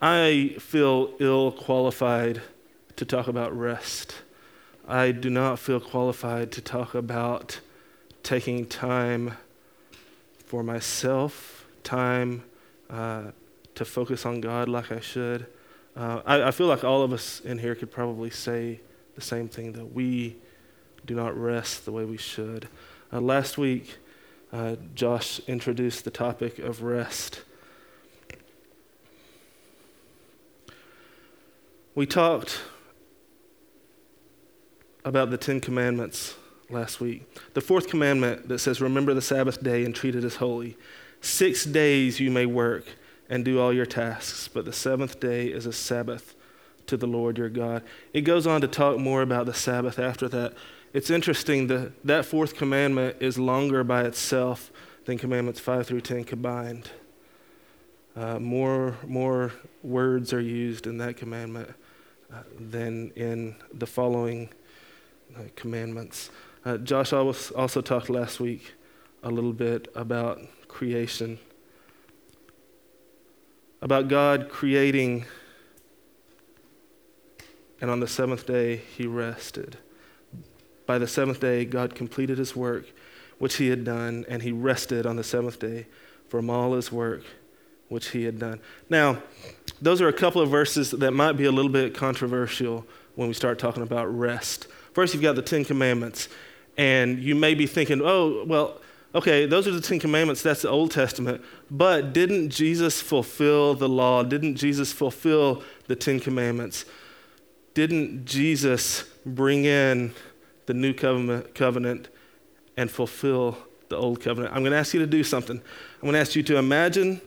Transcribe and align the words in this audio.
I 0.00 0.56
feel 0.58 1.14
ill 1.20 1.52
qualified 1.52 2.42
to 2.96 3.06
talk 3.06 3.28
about 3.28 3.56
rest. 3.56 4.16
I 4.86 5.10
do 5.10 5.30
not 5.30 5.58
feel 5.58 5.80
qualified 5.80 6.52
to 6.52 6.60
talk 6.60 6.94
about 6.94 7.60
taking 8.22 8.66
time 8.66 9.38
for 10.44 10.62
myself, 10.62 11.64
time 11.82 12.44
uh, 12.90 13.30
to 13.74 13.84
focus 13.86 14.26
on 14.26 14.42
God 14.42 14.68
like 14.68 14.92
I 14.92 15.00
should. 15.00 15.46
Uh, 15.96 16.20
I, 16.26 16.42
I 16.42 16.50
feel 16.50 16.66
like 16.66 16.84
all 16.84 17.02
of 17.02 17.14
us 17.14 17.40
in 17.40 17.58
here 17.58 17.74
could 17.74 17.90
probably 17.90 18.28
say 18.28 18.80
the 19.14 19.22
same 19.22 19.48
thing 19.48 19.72
that 19.72 19.94
we 19.94 20.36
do 21.06 21.14
not 21.14 21.34
rest 21.34 21.86
the 21.86 21.92
way 21.92 22.04
we 22.04 22.18
should. 22.18 22.68
Uh, 23.10 23.22
last 23.22 23.56
week, 23.56 23.96
uh, 24.52 24.76
Josh 24.94 25.40
introduced 25.46 26.04
the 26.04 26.10
topic 26.10 26.58
of 26.58 26.82
rest. 26.82 27.40
We 31.96 32.04
talked 32.04 32.60
about 35.02 35.30
the 35.30 35.38
Ten 35.38 35.62
Commandments 35.62 36.34
last 36.68 37.00
week. 37.00 37.26
The 37.54 37.62
fourth 37.62 37.88
commandment 37.88 38.48
that 38.48 38.58
says, 38.58 38.82
Remember 38.82 39.14
the 39.14 39.22
Sabbath 39.22 39.62
day 39.62 39.82
and 39.82 39.94
treat 39.94 40.14
it 40.14 40.22
as 40.22 40.36
holy. 40.36 40.76
Six 41.22 41.64
days 41.64 42.20
you 42.20 42.30
may 42.30 42.44
work 42.44 42.84
and 43.30 43.46
do 43.46 43.58
all 43.58 43.72
your 43.72 43.86
tasks, 43.86 44.46
but 44.46 44.66
the 44.66 44.74
seventh 44.74 45.20
day 45.20 45.46
is 45.46 45.64
a 45.64 45.72
Sabbath 45.72 46.34
to 46.86 46.98
the 46.98 47.06
Lord 47.06 47.38
your 47.38 47.48
God. 47.48 47.82
It 48.12 48.20
goes 48.20 48.46
on 48.46 48.60
to 48.60 48.68
talk 48.68 48.98
more 48.98 49.22
about 49.22 49.46
the 49.46 49.54
Sabbath 49.54 49.98
after 49.98 50.28
that. 50.28 50.52
It's 50.92 51.08
interesting 51.08 51.68
that 51.68 51.92
that 52.04 52.26
fourth 52.26 52.56
commandment 52.56 53.16
is 53.20 53.38
longer 53.38 53.82
by 53.82 54.02
itself 54.02 54.70
than 55.06 55.16
commandments 55.16 55.60
5 55.60 55.86
through 55.86 56.02
10 56.02 56.24
combined. 56.24 56.90
Uh, 58.14 58.38
more, 58.38 58.98
more 59.06 59.54
words 59.82 60.34
are 60.34 60.40
used 60.42 60.86
in 60.86 60.98
that 60.98 61.16
commandment 61.16 61.74
uh, 62.32 62.42
than 62.58 63.10
in 63.16 63.56
the 63.72 63.86
following 63.86 64.48
uh, 65.36 65.42
commandments. 65.54 66.30
Uh, 66.64 66.76
Josh 66.78 67.12
also 67.12 67.80
talked 67.80 68.10
last 68.10 68.40
week 68.40 68.74
a 69.22 69.30
little 69.30 69.52
bit 69.52 69.88
about 69.94 70.40
creation, 70.68 71.38
about 73.80 74.08
God 74.08 74.48
creating, 74.48 75.24
and 77.80 77.90
on 77.90 78.00
the 78.00 78.08
seventh 78.08 78.46
day 78.46 78.76
he 78.96 79.06
rested. 79.06 79.78
By 80.86 80.98
the 80.98 81.06
seventh 81.06 81.40
day, 81.40 81.64
God 81.64 81.94
completed 81.94 82.38
his 82.38 82.54
work, 82.54 82.86
which 83.38 83.56
he 83.56 83.68
had 83.68 83.84
done, 83.84 84.24
and 84.28 84.42
he 84.42 84.52
rested 84.52 85.04
on 85.04 85.16
the 85.16 85.24
seventh 85.24 85.58
day 85.58 85.86
from 86.28 86.48
all 86.48 86.74
his 86.74 86.92
work 86.92 87.22
which 87.88 88.10
he 88.10 88.24
had 88.24 88.38
done. 88.38 88.60
Now, 88.88 89.22
those 89.80 90.00
are 90.00 90.08
a 90.08 90.12
couple 90.12 90.40
of 90.40 90.50
verses 90.50 90.90
that 90.92 91.12
might 91.12 91.32
be 91.32 91.44
a 91.44 91.52
little 91.52 91.70
bit 91.70 91.94
controversial 91.94 92.86
when 93.14 93.28
we 93.28 93.34
start 93.34 93.58
talking 93.58 93.82
about 93.82 94.06
rest. 94.06 94.66
First, 94.92 95.14
you've 95.14 95.22
got 95.22 95.36
the 95.36 95.42
Ten 95.42 95.64
Commandments, 95.64 96.28
and 96.76 97.18
you 97.18 97.34
may 97.34 97.54
be 97.54 97.66
thinking, 97.66 98.00
oh, 98.02 98.44
well, 98.46 98.80
okay, 99.14 99.46
those 99.46 99.66
are 99.66 99.72
the 99.72 99.80
Ten 99.80 99.98
Commandments, 99.98 100.42
that's 100.42 100.62
the 100.62 100.70
Old 100.70 100.90
Testament, 100.90 101.42
but 101.70 102.12
didn't 102.12 102.50
Jesus 102.50 103.00
fulfill 103.00 103.74
the 103.74 103.88
law? 103.88 104.22
Didn't 104.22 104.56
Jesus 104.56 104.92
fulfill 104.92 105.62
the 105.86 105.96
Ten 105.96 106.20
Commandments? 106.20 106.84
Didn't 107.74 108.24
Jesus 108.24 109.04
bring 109.24 109.64
in 109.64 110.14
the 110.64 110.74
new 110.74 110.94
covenant 110.94 112.08
and 112.76 112.90
fulfill 112.90 113.58
the 113.88 113.96
old 113.96 114.20
covenant? 114.20 114.54
I'm 114.54 114.62
going 114.62 114.72
to 114.72 114.78
ask 114.78 114.94
you 114.94 115.00
to 115.00 115.06
do 115.06 115.22
something. 115.22 115.56
I'm 115.56 116.00
going 116.00 116.14
to 116.14 116.20
ask 116.20 116.34
you 116.34 116.42
to 116.44 116.56
imagine 116.56 117.20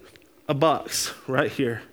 a 0.48 0.56
box 0.56 1.14
right 1.28 1.52
here. 1.52 1.84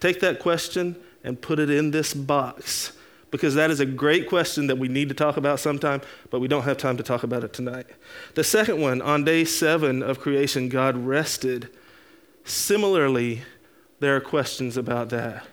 Take 0.00 0.20
that 0.20 0.38
question 0.38 0.96
and 1.24 1.40
put 1.40 1.58
it 1.58 1.70
in 1.70 1.90
this 1.90 2.14
box 2.14 2.92
because 3.30 3.54
that 3.54 3.70
is 3.70 3.80
a 3.80 3.86
great 3.86 4.28
question 4.28 4.66
that 4.68 4.78
we 4.78 4.88
need 4.88 5.08
to 5.08 5.14
talk 5.14 5.36
about 5.36 5.60
sometime, 5.60 6.00
but 6.30 6.40
we 6.40 6.48
don't 6.48 6.62
have 6.62 6.78
time 6.78 6.96
to 6.96 7.02
talk 7.02 7.22
about 7.22 7.44
it 7.44 7.52
tonight. 7.52 7.86
The 8.34 8.44
second 8.44 8.80
one, 8.80 9.02
on 9.02 9.24
day 9.24 9.44
seven 9.44 10.02
of 10.02 10.20
creation, 10.20 10.68
God 10.68 10.96
rested. 10.96 11.68
Similarly, 12.44 13.42
there 14.00 14.14
are 14.16 14.20
questions 14.20 14.76
about 14.76 15.10
that. 15.10 15.44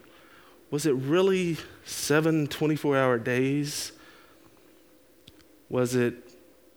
Was 0.69 0.85
it 0.85 0.93
really 0.93 1.57
seven 1.83 2.47
24 2.47 2.97
hour 2.97 3.17
days? 3.17 3.91
Was 5.69 5.95
it, 5.95 6.15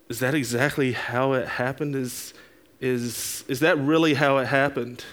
is 0.09 0.21
that 0.21 0.35
exactly 0.35 0.93
how 0.93 1.35
it 1.35 1.47
happened? 1.47 1.95
Is, 1.95 2.33
is, 2.81 3.45
is 3.49 3.61
that 3.61 3.79
really 3.79 4.15
how 4.15 4.39
it 4.39 4.47
happened? 4.47 5.05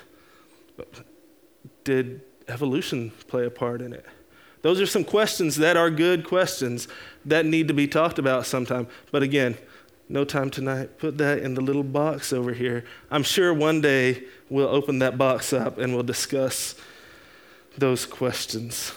Did 1.83 2.22
evolution 2.47 3.11
play 3.27 3.45
a 3.45 3.49
part 3.49 3.81
in 3.81 3.93
it? 3.93 4.05
Those 4.61 4.79
are 4.79 4.85
some 4.85 5.03
questions 5.03 5.57
that 5.57 5.75
are 5.75 5.89
good 5.89 6.25
questions 6.25 6.87
that 7.25 7.45
need 7.45 7.67
to 7.67 7.73
be 7.73 7.87
talked 7.87 8.17
about 8.17 8.45
sometime. 8.45 8.87
But 9.11 9.21
again, 9.21 9.57
no 10.07 10.23
time 10.23 10.49
tonight. 10.49 10.97
Put 10.99 11.17
that 11.17 11.39
in 11.39 11.53
the 11.53 11.61
little 11.61 11.83
box 11.83 12.31
over 12.31 12.53
here. 12.53 12.85
I'm 13.11 13.23
sure 13.23 13.53
one 13.53 13.81
day 13.81 14.23
we'll 14.49 14.67
open 14.67 14.99
that 14.99 15.17
box 15.17 15.51
up 15.51 15.77
and 15.77 15.93
we'll 15.93 16.03
discuss 16.03 16.75
those 17.77 18.05
questions. 18.05 18.93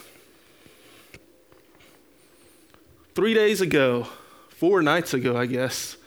Three 3.13 3.33
days 3.33 3.61
ago, 3.61 4.07
four 4.49 4.81
nights 4.81 5.13
ago, 5.13 5.35
I 5.35 5.47
guess, 5.47 5.97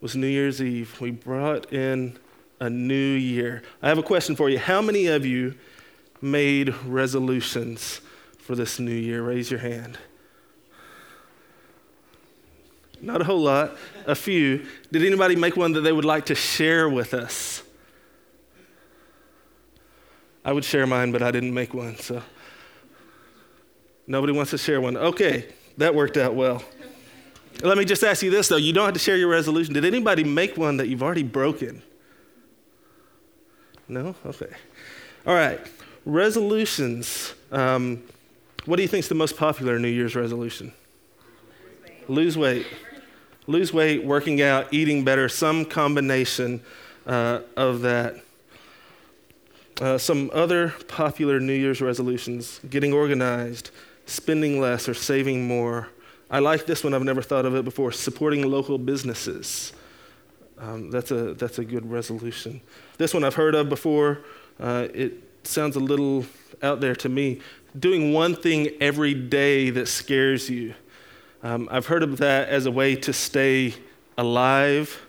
was 0.00 0.16
New 0.16 0.26
Year's 0.26 0.60
Eve. 0.60 1.00
We 1.00 1.12
brought 1.12 1.72
in 1.72 2.18
a 2.60 2.68
new 2.68 2.94
year. 2.94 3.62
I 3.80 3.88
have 3.88 3.98
a 3.98 4.02
question 4.02 4.36
for 4.36 4.50
you. 4.50 4.58
How 4.58 4.82
many 4.82 5.06
of 5.06 5.24
you 5.24 5.54
made 6.20 6.74
resolutions 6.84 8.00
for 8.38 8.54
this 8.54 8.78
new 8.78 8.90
year? 8.90 9.22
Raise 9.22 9.50
your 9.50 9.60
hand. 9.60 9.98
Not 13.00 13.20
a 13.20 13.24
whole 13.24 13.42
lot, 13.42 13.76
a 14.06 14.14
few. 14.14 14.66
Did 14.90 15.04
anybody 15.04 15.36
make 15.36 15.56
one 15.56 15.72
that 15.72 15.82
they 15.82 15.92
would 15.92 16.04
like 16.04 16.26
to 16.26 16.34
share 16.34 16.88
with 16.88 17.14
us? 17.14 17.62
I 20.44 20.52
would 20.52 20.64
share 20.64 20.86
mine, 20.86 21.12
but 21.12 21.22
I 21.22 21.30
didn't 21.30 21.52
make 21.52 21.74
one, 21.74 21.96
so. 21.96 22.22
Nobody 24.06 24.32
wants 24.32 24.52
to 24.52 24.58
share 24.58 24.80
one. 24.80 24.96
Okay, 24.96 25.52
that 25.76 25.94
worked 25.94 26.16
out 26.16 26.34
well. 26.34 26.62
Let 27.62 27.76
me 27.76 27.84
just 27.84 28.04
ask 28.04 28.22
you 28.22 28.30
this, 28.30 28.48
though. 28.48 28.56
You 28.56 28.72
don't 28.72 28.84
have 28.84 28.94
to 28.94 29.00
share 29.00 29.16
your 29.16 29.28
resolution. 29.28 29.74
Did 29.74 29.84
anybody 29.84 30.24
make 30.24 30.56
one 30.56 30.76
that 30.76 30.88
you've 30.88 31.02
already 31.02 31.22
broken? 31.22 31.82
No? 33.88 34.14
Okay. 34.24 34.52
All 35.26 35.34
right. 35.34 35.60
Resolutions. 36.06 37.34
Um, 37.50 38.00
what 38.64 38.76
do 38.76 38.82
you 38.82 38.88
think 38.88 39.00
is 39.00 39.08
the 39.08 39.16
most 39.16 39.36
popular 39.36 39.76
New 39.80 39.88
Year's 39.88 40.14
resolution? 40.14 40.72
Lose 42.06 42.38
weight. 42.38 42.64
Lose 43.48 43.72
weight, 43.72 44.04
working 44.04 44.40
out, 44.40 44.72
eating 44.72 45.04
better, 45.04 45.28
some 45.28 45.64
combination 45.64 46.60
uh, 47.08 47.40
of 47.56 47.80
that. 47.80 48.14
Uh, 49.80 49.98
some 49.98 50.30
other 50.32 50.74
popular 50.86 51.40
New 51.40 51.52
Year's 51.52 51.80
resolutions 51.80 52.60
getting 52.70 52.92
organized, 52.92 53.70
spending 54.06 54.60
less, 54.60 54.88
or 54.88 54.94
saving 54.94 55.48
more. 55.48 55.88
I 56.30 56.38
like 56.38 56.66
this 56.66 56.84
one, 56.84 56.94
I've 56.94 57.02
never 57.02 57.20
thought 57.20 57.46
of 57.46 57.56
it 57.56 57.64
before 57.64 57.90
supporting 57.90 58.48
local 58.48 58.78
businesses. 58.78 59.72
Um, 60.58 60.88
that's, 60.92 61.10
a, 61.10 61.34
that's 61.34 61.58
a 61.58 61.64
good 61.64 61.90
resolution. 61.90 62.60
This 62.96 63.12
one 63.12 63.24
I've 63.24 63.34
heard 63.34 63.56
of 63.56 63.68
before. 63.68 64.20
Uh, 64.58 64.86
it 64.94 65.25
sounds 65.46 65.76
a 65.76 65.80
little 65.80 66.26
out 66.62 66.80
there 66.80 66.94
to 66.96 67.08
me. 67.08 67.40
Doing 67.78 68.12
one 68.12 68.34
thing 68.34 68.70
every 68.80 69.14
day 69.14 69.70
that 69.70 69.88
scares 69.88 70.48
you. 70.48 70.74
Um, 71.42 71.68
I've 71.70 71.86
heard 71.86 72.02
of 72.02 72.18
that 72.18 72.48
as 72.48 72.66
a 72.66 72.70
way 72.70 72.96
to 72.96 73.12
stay 73.12 73.74
alive. 74.16 75.00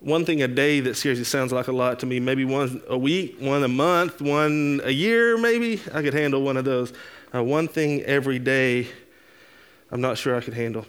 One 0.00 0.24
thing 0.24 0.42
a 0.42 0.48
day 0.48 0.80
that 0.80 0.96
scares 0.96 1.18
you 1.18 1.24
sounds 1.24 1.52
like 1.52 1.68
a 1.68 1.72
lot 1.72 2.00
to 2.00 2.06
me. 2.06 2.20
Maybe 2.20 2.44
one 2.44 2.82
a 2.88 2.96
week, 2.96 3.36
one 3.38 3.62
a 3.62 3.68
month, 3.68 4.22
one 4.22 4.80
a 4.82 4.90
year, 4.90 5.36
maybe. 5.36 5.80
I 5.92 6.02
could 6.02 6.14
handle 6.14 6.42
one 6.42 6.56
of 6.56 6.64
those. 6.64 6.92
Uh, 7.34 7.44
one 7.44 7.68
thing 7.68 8.02
every 8.02 8.38
day, 8.38 8.88
I'm 9.90 10.00
not 10.00 10.16
sure 10.16 10.34
I 10.34 10.40
could 10.40 10.54
handle. 10.54 10.86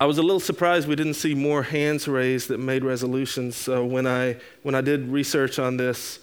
I 0.00 0.06
was 0.06 0.18
a 0.18 0.22
little 0.22 0.40
surprised 0.40 0.88
we 0.88 0.96
didn't 0.96 1.14
see 1.14 1.34
more 1.34 1.62
hands 1.62 2.08
raised 2.08 2.48
that 2.48 2.58
made 2.58 2.84
resolutions. 2.84 3.56
So 3.56 3.84
when 3.84 4.06
I, 4.06 4.36
when 4.62 4.74
I 4.74 4.80
did 4.80 5.08
research 5.08 5.58
on 5.58 5.76
this, 5.76 6.20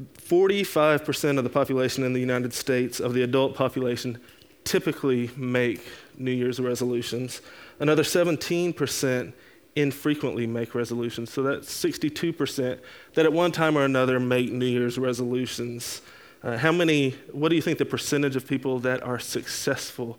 45% 0.00 1.38
of 1.38 1.44
the 1.44 1.50
population 1.50 2.04
in 2.04 2.12
the 2.12 2.20
United 2.20 2.52
States, 2.52 3.00
of 3.00 3.14
the 3.14 3.22
adult 3.22 3.54
population, 3.54 4.20
typically 4.64 5.30
make 5.36 5.86
New 6.18 6.32
Year's 6.32 6.58
resolutions. 6.58 7.40
Another 7.78 8.02
17% 8.02 9.32
infrequently 9.76 10.46
make 10.46 10.74
resolutions. 10.74 11.32
So 11.32 11.42
that's 11.42 11.68
62% 11.68 12.80
that 13.14 13.24
at 13.24 13.32
one 13.32 13.52
time 13.52 13.76
or 13.76 13.84
another 13.84 14.20
make 14.20 14.52
New 14.52 14.66
Year's 14.66 14.98
resolutions. 14.98 16.00
Uh, 16.42 16.56
how 16.56 16.72
many, 16.72 17.10
what 17.32 17.48
do 17.48 17.56
you 17.56 17.62
think 17.62 17.78
the 17.78 17.84
percentage 17.84 18.36
of 18.36 18.46
people 18.46 18.78
that 18.80 19.02
are 19.02 19.18
successful 19.18 20.18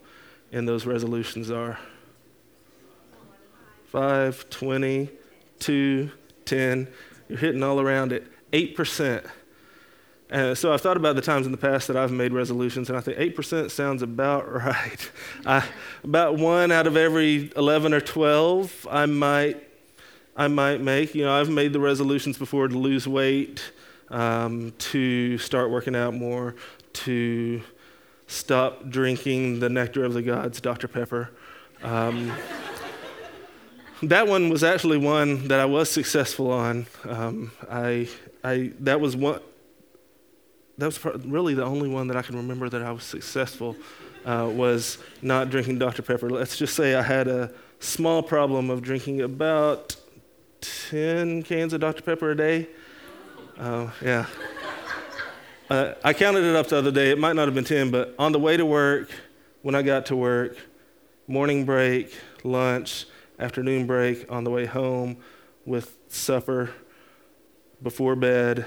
in 0.52 0.66
those 0.66 0.86
resolutions 0.86 1.52
are? 1.52 1.80
5, 3.88 4.50
20, 4.50 5.10
2, 5.60 6.12
10. 6.46 6.88
You're 7.30 7.38
hitting 7.38 7.64
all 7.64 7.80
around 7.80 8.12
it. 8.12 8.28
8%. 8.52 9.26
And 10.36 10.58
so 10.58 10.74
I've 10.74 10.82
thought 10.82 10.98
about 10.98 11.16
the 11.16 11.22
times 11.22 11.46
in 11.46 11.54
the 11.54 11.58
past 11.58 11.88
that 11.88 11.96
I've 11.96 12.12
made 12.12 12.34
resolutions, 12.34 12.90
and 12.90 12.98
I 12.98 13.02
think 13.02 13.18
8% 13.18 13.72
sounds 13.72 14.02
about 14.02 14.52
right. 14.66 15.12
I, 15.46 15.66
about 16.04 16.36
one 16.36 16.74
out 16.74 16.88
of 16.88 16.98
every 16.98 17.54
11 17.56 17.94
or 17.94 18.02
12 18.02 18.86
I 18.92 19.06
might, 19.06 19.66
I 20.36 20.50
might 20.50 20.82
make. 20.82 21.16
You 21.16 21.24
know, 21.24 21.34
I've 21.34 21.50
made 21.50 21.72
the 21.72 21.80
resolutions 21.80 22.38
before 22.38 22.68
to 22.68 22.78
lose 22.78 23.08
weight, 23.08 23.64
um, 24.10 24.74
to 24.78 25.38
start 25.38 25.72
working 25.72 25.96
out 25.96 26.14
more, 26.14 26.56
to 27.06 27.62
stop 28.28 28.90
drinking 28.90 29.62
the 29.62 29.70
nectar 29.70 30.04
of 30.04 30.14
the 30.14 30.22
gods, 30.22 30.60
Dr. 30.60 30.90
Pepper. 30.90 31.30
Um, 31.82 32.34
that 34.04 34.28
one 34.28 34.50
was 34.50 34.66
actually 34.66 34.98
one 34.98 35.48
that 35.48 35.62
I 35.62 35.66
was 35.66 35.90
successful 35.90 36.52
on. 36.52 36.88
Um, 37.08 37.54
I, 37.72 38.10
I, 38.44 38.74
that 38.82 39.00
was 39.00 39.16
one. 39.16 39.40
That 40.78 40.88
was 40.88 41.04
really 41.26 41.54
the 41.54 41.64
only 41.64 41.88
one 41.88 42.08
that 42.08 42.18
I 42.18 42.22
can 42.22 42.36
remember 42.36 42.70
that 42.70 42.82
I 42.82 42.92
was 42.92 43.04
successful. 43.04 43.76
Uh, 44.26 44.50
was 44.52 44.98
not 45.22 45.52
drinking 45.52 45.78
Dr. 45.78 46.02
Pepper. 46.02 46.32
Let's 46.32 46.58
just 46.58 46.76
say 46.76 46.96
I 46.96 47.04
had 47.04 47.28
a 47.28 47.52
small 47.80 48.24
problem 48.24 48.72
of 48.72 48.82
drinking 48.82 49.22
about 49.22 49.96
10 50.90 51.44
cans 51.44 51.74
of 51.74 51.82
Dr. 51.82 52.02
Pepper 52.02 52.32
a 52.32 52.36
day. 52.36 52.68
Uh, 53.58 53.92
yeah. 54.02 54.26
Uh, 55.70 55.94
I 56.04 56.14
counted 56.14 56.44
it 56.44 56.56
up 56.56 56.68
the 56.68 56.78
other 56.78 56.92
day. 56.92 57.12
It 57.12 57.20
might 57.20 57.36
not 57.36 57.48
have 57.48 57.56
been 57.56 57.64
10, 57.64 57.92
but 57.92 58.16
on 58.18 58.32
the 58.32 58.40
way 58.40 58.58
to 58.58 58.66
work, 58.66 59.10
when 59.62 59.76
I 59.76 59.82
got 59.82 60.08
to 60.08 60.16
work, 60.16 60.58
morning 61.28 61.66
break, 61.66 62.14
lunch, 62.44 63.06
afternoon 63.40 63.88
break, 63.88 64.32
on 64.32 64.44
the 64.44 64.52
way 64.52 64.66
home 64.66 65.18
with 65.66 65.98
supper, 66.08 66.72
before 67.82 68.16
bed. 68.16 68.66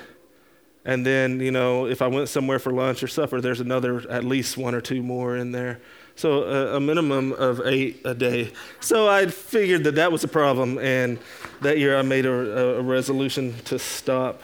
And 0.88 1.04
then, 1.04 1.38
you 1.40 1.50
know, 1.50 1.86
if 1.86 2.00
I 2.00 2.06
went 2.06 2.30
somewhere 2.30 2.58
for 2.58 2.72
lunch 2.72 3.02
or 3.02 3.08
supper, 3.08 3.42
there's 3.42 3.60
another, 3.60 4.10
at 4.10 4.24
least 4.24 4.56
one 4.56 4.74
or 4.74 4.80
two 4.80 5.02
more 5.02 5.36
in 5.36 5.52
there. 5.52 5.82
So 6.16 6.44
a, 6.44 6.76
a 6.76 6.80
minimum 6.80 7.34
of 7.34 7.60
eight 7.66 8.00
a 8.06 8.14
day. 8.14 8.52
So 8.80 9.06
I 9.06 9.26
figured 9.26 9.84
that 9.84 9.96
that 9.96 10.10
was 10.10 10.24
a 10.24 10.28
problem. 10.28 10.78
And 10.78 11.18
that 11.60 11.76
year 11.76 11.98
I 11.98 12.00
made 12.00 12.24
a, 12.24 12.78
a 12.78 12.82
resolution 12.82 13.54
to 13.66 13.78
stop 13.78 14.40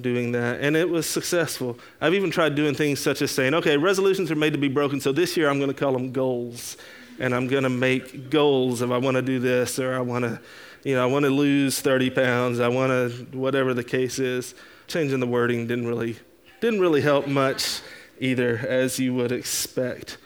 doing 0.00 0.32
that. 0.32 0.60
And 0.60 0.74
it 0.74 0.90
was 0.90 1.08
successful. 1.08 1.78
I've 2.00 2.14
even 2.14 2.32
tried 2.32 2.56
doing 2.56 2.74
things 2.74 2.98
such 2.98 3.22
as 3.22 3.30
saying, 3.30 3.54
okay, 3.54 3.76
resolutions 3.76 4.28
are 4.32 4.36
made 4.36 4.54
to 4.54 4.58
be 4.58 4.68
broken. 4.68 5.00
So 5.00 5.12
this 5.12 5.36
year 5.36 5.48
I'm 5.48 5.60
going 5.60 5.72
to 5.72 5.78
call 5.78 5.92
them 5.92 6.10
goals 6.10 6.78
and 7.20 7.32
I'm 7.32 7.46
going 7.46 7.62
to 7.62 7.70
make 7.70 8.28
goals 8.28 8.82
if 8.82 8.90
I 8.90 8.98
want 8.98 9.14
to 9.14 9.22
do 9.22 9.38
this 9.38 9.78
or 9.78 9.94
I 9.94 10.00
want 10.00 10.24
to, 10.24 10.40
you 10.82 10.96
know, 10.96 11.04
I 11.04 11.06
want 11.06 11.26
to 11.26 11.30
lose 11.30 11.80
30 11.80 12.10
pounds. 12.10 12.58
I 12.58 12.66
want 12.66 12.90
to, 12.90 13.38
whatever 13.38 13.72
the 13.72 13.84
case 13.84 14.18
is. 14.18 14.52
Changing 14.90 15.20
the 15.20 15.26
wording 15.26 15.68
didn't 15.68 15.86
really, 15.86 16.16
didn't 16.60 16.80
really 16.80 17.00
help 17.00 17.28
much 17.28 17.80
either, 18.18 18.58
as 18.58 18.98
you 18.98 19.14
would 19.14 19.30
expect. 19.30 20.18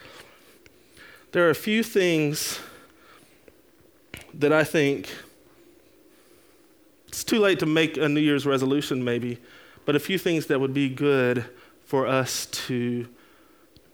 There 1.33 1.47
are 1.47 1.51
a 1.51 1.55
few 1.55 1.83
things 1.83 2.61
that 4.33 4.55
I 4.55 4.65
think 4.65 5.11
it's 7.09 7.25
too 7.25 7.41
late 7.41 7.59
to 7.59 7.67
make 7.67 7.99
a 7.99 8.09
New 8.09 8.21
Year's 8.21 8.47
resolution, 8.47 9.05
maybe, 9.05 9.39
but 9.85 9.97
a 9.97 10.01
few 10.01 10.17
things 10.17 10.47
that 10.47 10.59
would 10.59 10.73
be 10.73 10.89
good 10.89 11.45
for 11.85 12.07
us 12.07 12.47
to 12.47 13.07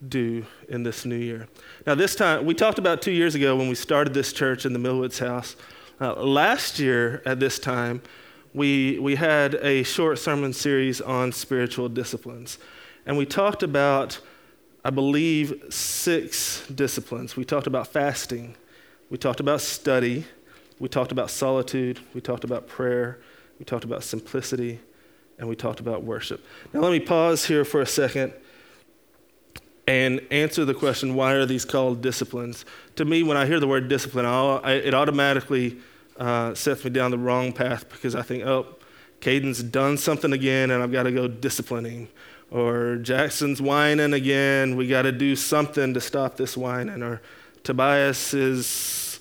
do 0.09 0.47
in 0.69 0.85
this 0.85 1.05
new 1.05 1.17
year. 1.17 1.49
Now, 1.85 1.97
this 1.97 2.15
time, 2.15 2.47
we 2.47 2.55
talked 2.55 2.79
about 2.79 3.03
two 3.03 3.11
years 3.11 3.35
ago 3.35 3.57
when 3.57 3.69
we 3.69 3.75
started 3.75 4.15
this 4.15 4.33
church 4.33 4.65
in 4.65 4.73
the 4.73 4.79
Millwoods 4.79 5.19
house. 5.19 5.57
Uh, 6.01 6.15
last 6.15 6.79
year 6.79 7.23
at 7.27 7.41
this 7.41 7.59
time, 7.59 8.03
we, 8.53 8.99
we 8.99 9.15
had 9.15 9.55
a 9.57 9.83
short 9.85 10.19
sermon 10.19 10.53
series 10.53 11.01
on 11.01 11.33
spiritual 11.33 11.89
disciplines. 11.89 12.59
And 13.07 13.17
we 13.17 13.25
talked 13.25 13.63
about, 13.63 14.19
I 14.85 14.91
believe, 14.91 15.63
six 15.71 16.67
disciplines. 16.69 17.37
We 17.37 17.45
talked 17.45 17.67
about 17.67 17.89
fasting, 17.89 18.57
we 19.09 19.19
talked 19.19 19.41
about 19.41 19.61
study, 19.61 20.25
we 20.79 20.89
talked 20.89 21.13
about 21.13 21.31
solitude, 21.31 22.01
we 22.15 22.21
talked 22.21 22.45
about 22.45 22.67
prayer, 22.67 23.21
we 23.59 23.65
talked 23.65 23.85
about 23.85 24.03
simplicity, 24.03 24.81
and 25.39 25.49
we 25.49 25.55
talked 25.57 25.81
about 25.81 26.03
worship. 26.03 26.45
Now, 26.73 26.81
let 26.81 26.93
me 26.93 27.01
pause 27.01 27.45
here 27.47 27.65
for 27.65 27.81
a 27.81 27.87
second 27.87 28.33
and 29.87 30.21
answer 30.31 30.65
the 30.65 30.75
question 30.75 31.15
why 31.15 31.33
are 31.33 31.47
these 31.47 31.65
called 31.65 32.01
disciplines? 32.01 32.65
To 32.97 33.05
me, 33.05 33.23
when 33.23 33.37
I 33.37 33.47
hear 33.47 33.61
the 33.61 33.67
word 33.67 33.89
discipline, 33.89 34.25
I, 34.25 34.73
it 34.73 34.95
automatically 34.95 35.79
uh, 36.21 36.55
sets 36.55 36.85
me 36.85 36.91
down 36.91 37.11
the 37.11 37.19
wrong 37.19 37.53
path 37.53 37.89
because 37.89 38.15
I 38.15 38.23
think, 38.23 38.45
oh, 38.45 38.77
Caden's 39.21 39.63
done 39.63 39.97
something 39.97 40.33
again 40.33 40.71
and 40.71 40.83
I've 40.83 40.93
got 40.93 41.05
to 41.05 41.13
go 41.13 41.27
discipline 41.27 41.87
him. 41.87 42.09
Or 42.51 42.97
Jackson's 42.97 43.63
whining 43.63 44.13
again, 44.13 44.77
we 44.77 44.87
got 44.87 45.03
to 45.03 45.13
do 45.13 45.35
something 45.35 45.95
to 45.95 46.01
stop 46.01 46.37
this 46.37 46.57
whining. 46.57 47.03
Or 47.03 47.23
Tobias 47.65 48.35
is 48.35 49.21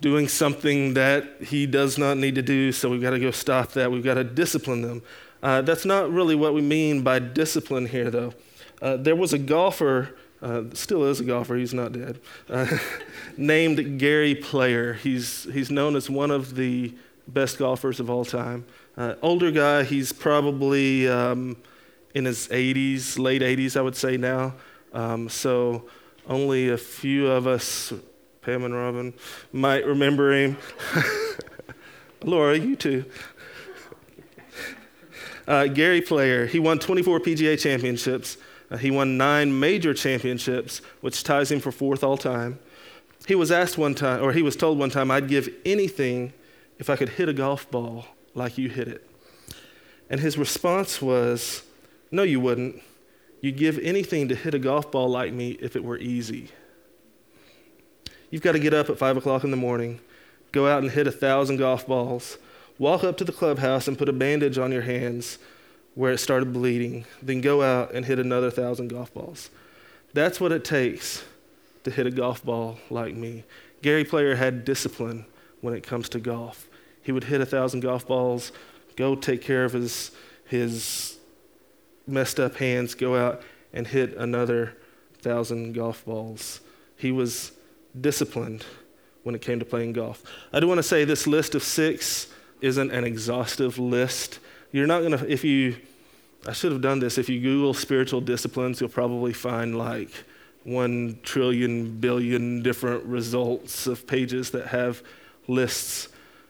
doing 0.00 0.28
something 0.28 0.94
that 0.94 1.24
he 1.42 1.66
does 1.66 1.98
not 1.98 2.16
need 2.16 2.34
to 2.36 2.42
do, 2.42 2.72
so 2.72 2.88
we've 2.88 3.02
got 3.02 3.10
to 3.10 3.18
go 3.18 3.30
stop 3.30 3.72
that. 3.72 3.90
We've 3.90 4.04
got 4.04 4.14
to 4.14 4.24
discipline 4.24 4.82
them. 4.82 5.02
Uh, 5.42 5.62
that's 5.62 5.84
not 5.84 6.10
really 6.10 6.34
what 6.34 6.54
we 6.54 6.60
mean 6.60 7.02
by 7.02 7.18
discipline 7.18 7.86
here, 7.86 8.10
though. 8.10 8.34
Uh, 8.80 8.96
there 8.96 9.16
was 9.16 9.32
a 9.32 9.38
golfer, 9.38 10.14
uh, 10.42 10.62
still 10.72 11.04
is 11.04 11.20
a 11.20 11.24
golfer, 11.24 11.56
he's 11.56 11.74
not 11.74 11.92
dead, 11.92 12.20
uh, 12.48 12.66
named 13.36 13.98
Gary 13.98 14.34
Player. 14.34 14.94
He's, 14.94 15.44
he's 15.52 15.70
known 15.70 15.96
as 15.96 16.08
one 16.08 16.30
of 16.30 16.56
the 16.56 16.94
best 17.28 17.58
golfers 17.58 18.00
of 18.00 18.10
all 18.10 18.24
time. 18.24 18.64
Uh, 18.96 19.14
older 19.22 19.50
guy, 19.50 19.84
he's 19.84 20.12
probably 20.12 21.08
um, 21.08 21.56
in 22.14 22.24
his 22.24 22.48
80s, 22.48 23.18
late 23.18 23.42
80s, 23.42 23.76
I 23.76 23.82
would 23.82 23.96
say 23.96 24.16
now. 24.16 24.54
Um, 24.92 25.28
so 25.28 25.84
only 26.28 26.70
a 26.70 26.78
few 26.78 27.28
of 27.28 27.46
us, 27.46 27.92
Pam 28.42 28.64
and 28.64 28.74
Robin, 28.74 29.14
might 29.52 29.86
remember 29.86 30.32
him. 30.32 30.56
Laura, 32.24 32.58
you 32.58 32.76
too. 32.76 33.04
Uh, 35.46 35.66
Gary 35.66 36.00
Player, 36.00 36.46
he 36.46 36.58
won 36.58 36.78
24 36.78 37.20
PGA 37.20 37.58
championships. 37.58 38.36
Uh, 38.70 38.76
he 38.76 38.90
won 38.90 39.16
nine 39.16 39.58
major 39.58 39.92
championships, 39.92 40.80
which 41.00 41.24
ties 41.24 41.50
him 41.50 41.60
for 41.60 41.72
fourth 41.72 42.04
all 42.04 42.16
time. 42.16 42.58
He 43.26 43.34
was 43.34 43.50
asked 43.50 43.76
one 43.76 43.94
time, 43.94 44.22
or 44.22 44.32
he 44.32 44.42
was 44.42 44.56
told 44.56 44.78
one 44.78 44.90
time, 44.90 45.10
I'd 45.10 45.28
give 45.28 45.48
anything 45.64 46.32
if 46.78 46.88
I 46.88 46.96
could 46.96 47.10
hit 47.10 47.28
a 47.28 47.32
golf 47.32 47.70
ball 47.70 48.06
like 48.34 48.56
you 48.56 48.68
hit 48.68 48.88
it. 48.88 49.06
And 50.08 50.20
his 50.20 50.38
response 50.38 51.02
was, 51.02 51.62
No, 52.10 52.22
you 52.22 52.40
wouldn't. 52.40 52.82
You'd 53.40 53.56
give 53.56 53.78
anything 53.78 54.28
to 54.28 54.34
hit 54.34 54.54
a 54.54 54.58
golf 54.58 54.90
ball 54.90 55.08
like 55.08 55.32
me 55.32 55.52
if 55.60 55.76
it 55.76 55.84
were 55.84 55.98
easy. 55.98 56.50
You've 58.30 58.42
got 58.42 58.52
to 58.52 58.58
get 58.58 58.74
up 58.74 58.90
at 58.90 58.98
5 58.98 59.16
o'clock 59.16 59.44
in 59.44 59.50
the 59.50 59.56
morning, 59.56 60.00
go 60.52 60.68
out 60.68 60.82
and 60.82 60.92
hit 60.92 61.06
a 61.06 61.12
thousand 61.12 61.56
golf 61.56 61.86
balls, 61.86 62.38
walk 62.78 63.02
up 63.02 63.16
to 63.16 63.24
the 63.24 63.32
clubhouse 63.32 63.88
and 63.88 63.98
put 63.98 64.08
a 64.08 64.12
bandage 64.12 64.58
on 64.58 64.72
your 64.72 64.82
hands 64.82 65.38
where 66.00 66.12
it 66.12 66.18
started 66.18 66.50
bleeding, 66.50 67.04
then 67.20 67.42
go 67.42 67.60
out 67.60 67.92
and 67.92 68.06
hit 68.06 68.18
another 68.18 68.50
thousand 68.50 68.88
golf 68.88 69.12
balls. 69.12 69.50
That's 70.14 70.40
what 70.40 70.50
it 70.50 70.64
takes 70.64 71.22
to 71.84 71.90
hit 71.90 72.06
a 72.06 72.10
golf 72.10 72.42
ball 72.42 72.78
like 72.88 73.14
me. 73.14 73.44
Gary 73.82 74.04
Player 74.04 74.34
had 74.34 74.64
discipline 74.64 75.26
when 75.60 75.74
it 75.74 75.82
comes 75.82 76.08
to 76.08 76.18
golf. 76.18 76.70
He 77.02 77.12
would 77.12 77.24
hit 77.24 77.42
a 77.42 77.44
thousand 77.44 77.80
golf 77.80 78.06
balls, 78.06 78.50
go 78.96 79.14
take 79.14 79.42
care 79.42 79.66
of 79.66 79.74
his, 79.74 80.10
his 80.46 81.18
messed 82.06 82.40
up 82.40 82.56
hands, 82.56 82.94
go 82.94 83.14
out 83.14 83.42
and 83.74 83.86
hit 83.86 84.16
another 84.16 84.78
thousand 85.18 85.74
golf 85.74 86.06
balls. 86.06 86.62
He 86.96 87.12
was 87.12 87.52
disciplined 88.00 88.64
when 89.22 89.34
it 89.34 89.42
came 89.42 89.58
to 89.58 89.66
playing 89.66 89.92
golf. 89.92 90.22
I 90.50 90.60
do 90.60 90.66
want 90.66 90.78
to 90.78 90.82
say 90.82 91.04
this 91.04 91.26
list 91.26 91.54
of 91.54 91.62
six 91.62 92.28
isn't 92.62 92.90
an 92.90 93.04
exhaustive 93.04 93.78
list. 93.78 94.38
You're 94.72 94.86
not 94.86 95.00
going 95.00 95.18
to, 95.18 95.30
if 95.30 95.44
you, 95.44 95.76
I 96.46 96.52
should 96.52 96.72
have 96.72 96.80
done 96.80 97.00
this, 97.00 97.18
if 97.18 97.28
you 97.28 97.40
Google 97.40 97.74
spiritual 97.74 98.20
disciplines, 98.20 98.80
you'll 98.80 98.88
probably 98.88 99.32
find 99.32 99.76
like 99.76 100.10
one 100.64 101.18
trillion 101.22 101.98
billion 101.98 102.62
different 102.62 103.04
results 103.04 103.86
of 103.86 104.06
pages 104.06 104.50
that 104.50 104.68
have 104.68 105.02
lists 105.48 106.08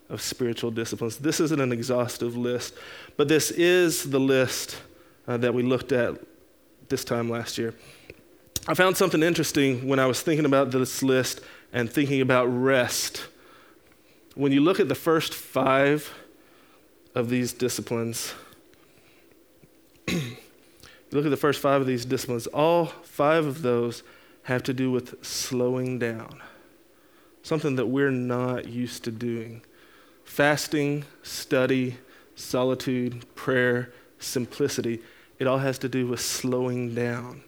of 0.09 0.21
spiritual 0.21 0.71
disciplines. 0.71 1.19
This 1.19 1.41
isn't 1.41 1.61
an 1.61 1.73
exhaustive 1.73 2.37
list, 2.37 2.75
but 3.17 3.29
this 3.29 3.51
is 3.51 4.11
the 4.11 4.21
list 4.21 4.81
uh, 5.27 5.37
that 5.39 5.55
we 5.55 5.63
looked 5.63 5.93
at 5.93 6.21
this 6.89 7.05
time 7.05 7.31
last 7.31 7.59
year. 7.59 7.75
I 8.67 8.75
found 8.75 8.97
something 8.97 9.23
interesting 9.23 9.89
when 9.89 9.99
I 9.99 10.07
was 10.07 10.21
thinking 10.21 10.45
about 10.45 10.71
this 10.71 11.03
list 11.03 11.41
and 11.73 11.91
thinking 11.91 12.21
about 12.21 12.47
rest. 12.47 13.27
When 14.35 14.53
you 14.53 14.61
look 14.61 14.81
at 14.81 14.89
the 14.89 14.95
first 14.95 15.33
five 15.35 16.13
of 17.15 17.31
these 17.31 17.53
disciplines, 17.53 18.35
look 21.17 21.25
at 21.25 21.31
the 21.31 21.37
first 21.37 21.61
five 21.61 21.81
of 21.81 21.87
these 21.87 22.05
disciplines, 22.05 22.47
all 22.49 22.87
five 22.87 23.47
of 23.47 23.62
those 23.62 24.02
have 24.45 24.62
to 24.64 24.73
do 24.73 24.90
with 24.90 25.25
slowing 25.25 25.99
down, 25.99 26.40
something 27.43 27.76
that 27.76 27.87
we're 27.87 28.11
not 28.11 28.69
used 28.69 29.05
to 29.05 29.11
doing. 29.11 29.62
Fasting, 30.25 31.05
study, 31.23 31.97
solitude, 32.37 33.25
prayer, 33.35 33.93
simplicity. 34.19 35.00
it 35.38 35.47
all 35.47 35.59
has 35.59 35.79
to 35.79 35.88
do 35.88 36.07
with 36.07 36.21
slowing 36.21 36.95
down. 36.95 37.43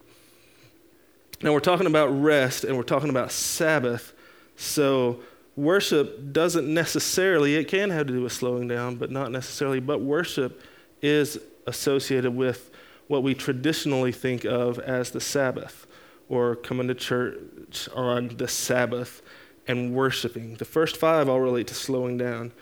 Now, 1.42 1.52
we're 1.52 1.60
talking 1.60 1.86
about 1.86 2.06
rest 2.08 2.64
and 2.64 2.76
we're 2.76 2.82
talking 2.82 3.10
about 3.10 3.32
Sabbath, 3.32 4.12
so 4.56 5.20
worship 5.56 6.32
doesn't 6.32 6.72
necessarily, 6.72 7.56
it 7.56 7.68
can 7.68 7.90
have 7.90 8.06
to 8.06 8.12
do 8.12 8.22
with 8.22 8.32
slowing 8.32 8.68
down, 8.68 8.96
but 8.96 9.10
not 9.10 9.30
necessarily. 9.30 9.80
But 9.80 10.00
worship 10.00 10.62
is 11.02 11.38
associated 11.66 12.34
with 12.34 12.70
what 13.12 13.22
we 13.22 13.34
traditionally 13.34 14.10
think 14.10 14.46
of 14.46 14.78
as 14.78 15.10
the 15.10 15.20
Sabbath 15.20 15.86
or 16.30 16.56
coming 16.56 16.88
to 16.88 16.94
church 16.94 17.86
on 17.94 18.28
the 18.38 18.48
Sabbath 18.48 19.20
and 19.68 19.94
worshiping. 19.94 20.54
The 20.54 20.64
first 20.64 20.96
five 20.96 21.28
all 21.28 21.38
relate 21.38 21.66
to 21.66 21.74
slowing 21.74 22.16
down. 22.16 22.52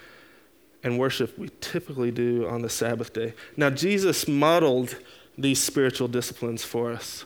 And 0.83 0.99
worship 0.99 1.39
we 1.39 1.51
typically 1.61 2.11
do 2.11 2.49
on 2.49 2.63
the 2.63 2.69
Sabbath 2.69 3.13
day. 3.13 3.35
Now, 3.57 3.71
Jesus 3.71 4.27
modeled 4.27 4.97
these 5.39 5.63
spiritual 5.63 6.09
disciplines 6.09 6.65
for 6.65 6.91
us 6.91 7.25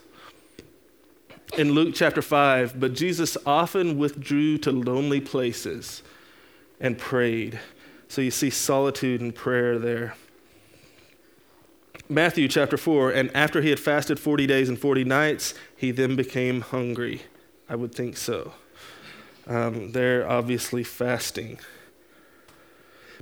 in 1.57 1.73
Luke 1.73 1.95
chapter 1.95 2.21
5, 2.21 2.79
but 2.79 2.93
Jesus 2.93 3.39
often 3.47 3.97
withdrew 3.97 4.59
to 4.59 4.71
lonely 4.71 5.23
places 5.23 6.03
and 6.79 6.99
prayed. 6.99 7.59
So 8.09 8.21
you 8.21 8.31
see 8.31 8.51
solitude 8.51 9.23
and 9.23 9.35
prayer 9.35 9.79
there. 9.79 10.15
Matthew 12.09 12.49
chapter 12.49 12.77
4, 12.77 13.13
and 13.13 13.35
after 13.35 13.63
he 13.63 13.71
had 13.71 13.81
fasted 13.81 14.21
40 14.21 14.47
days 14.47 14.69
and 14.69 14.79
40 14.79 15.05
nights, 15.05 15.55
he 15.75 15.91
then 15.91 16.17
became 16.17 16.61
hungry. 16.61 17.23
I 17.67 17.77
would 17.77 17.95
think 17.95 18.19
so. 18.19 18.53
Um, 19.47 19.93
they're 19.93 20.29
obviously 20.29 20.85
fasting. 20.85 21.59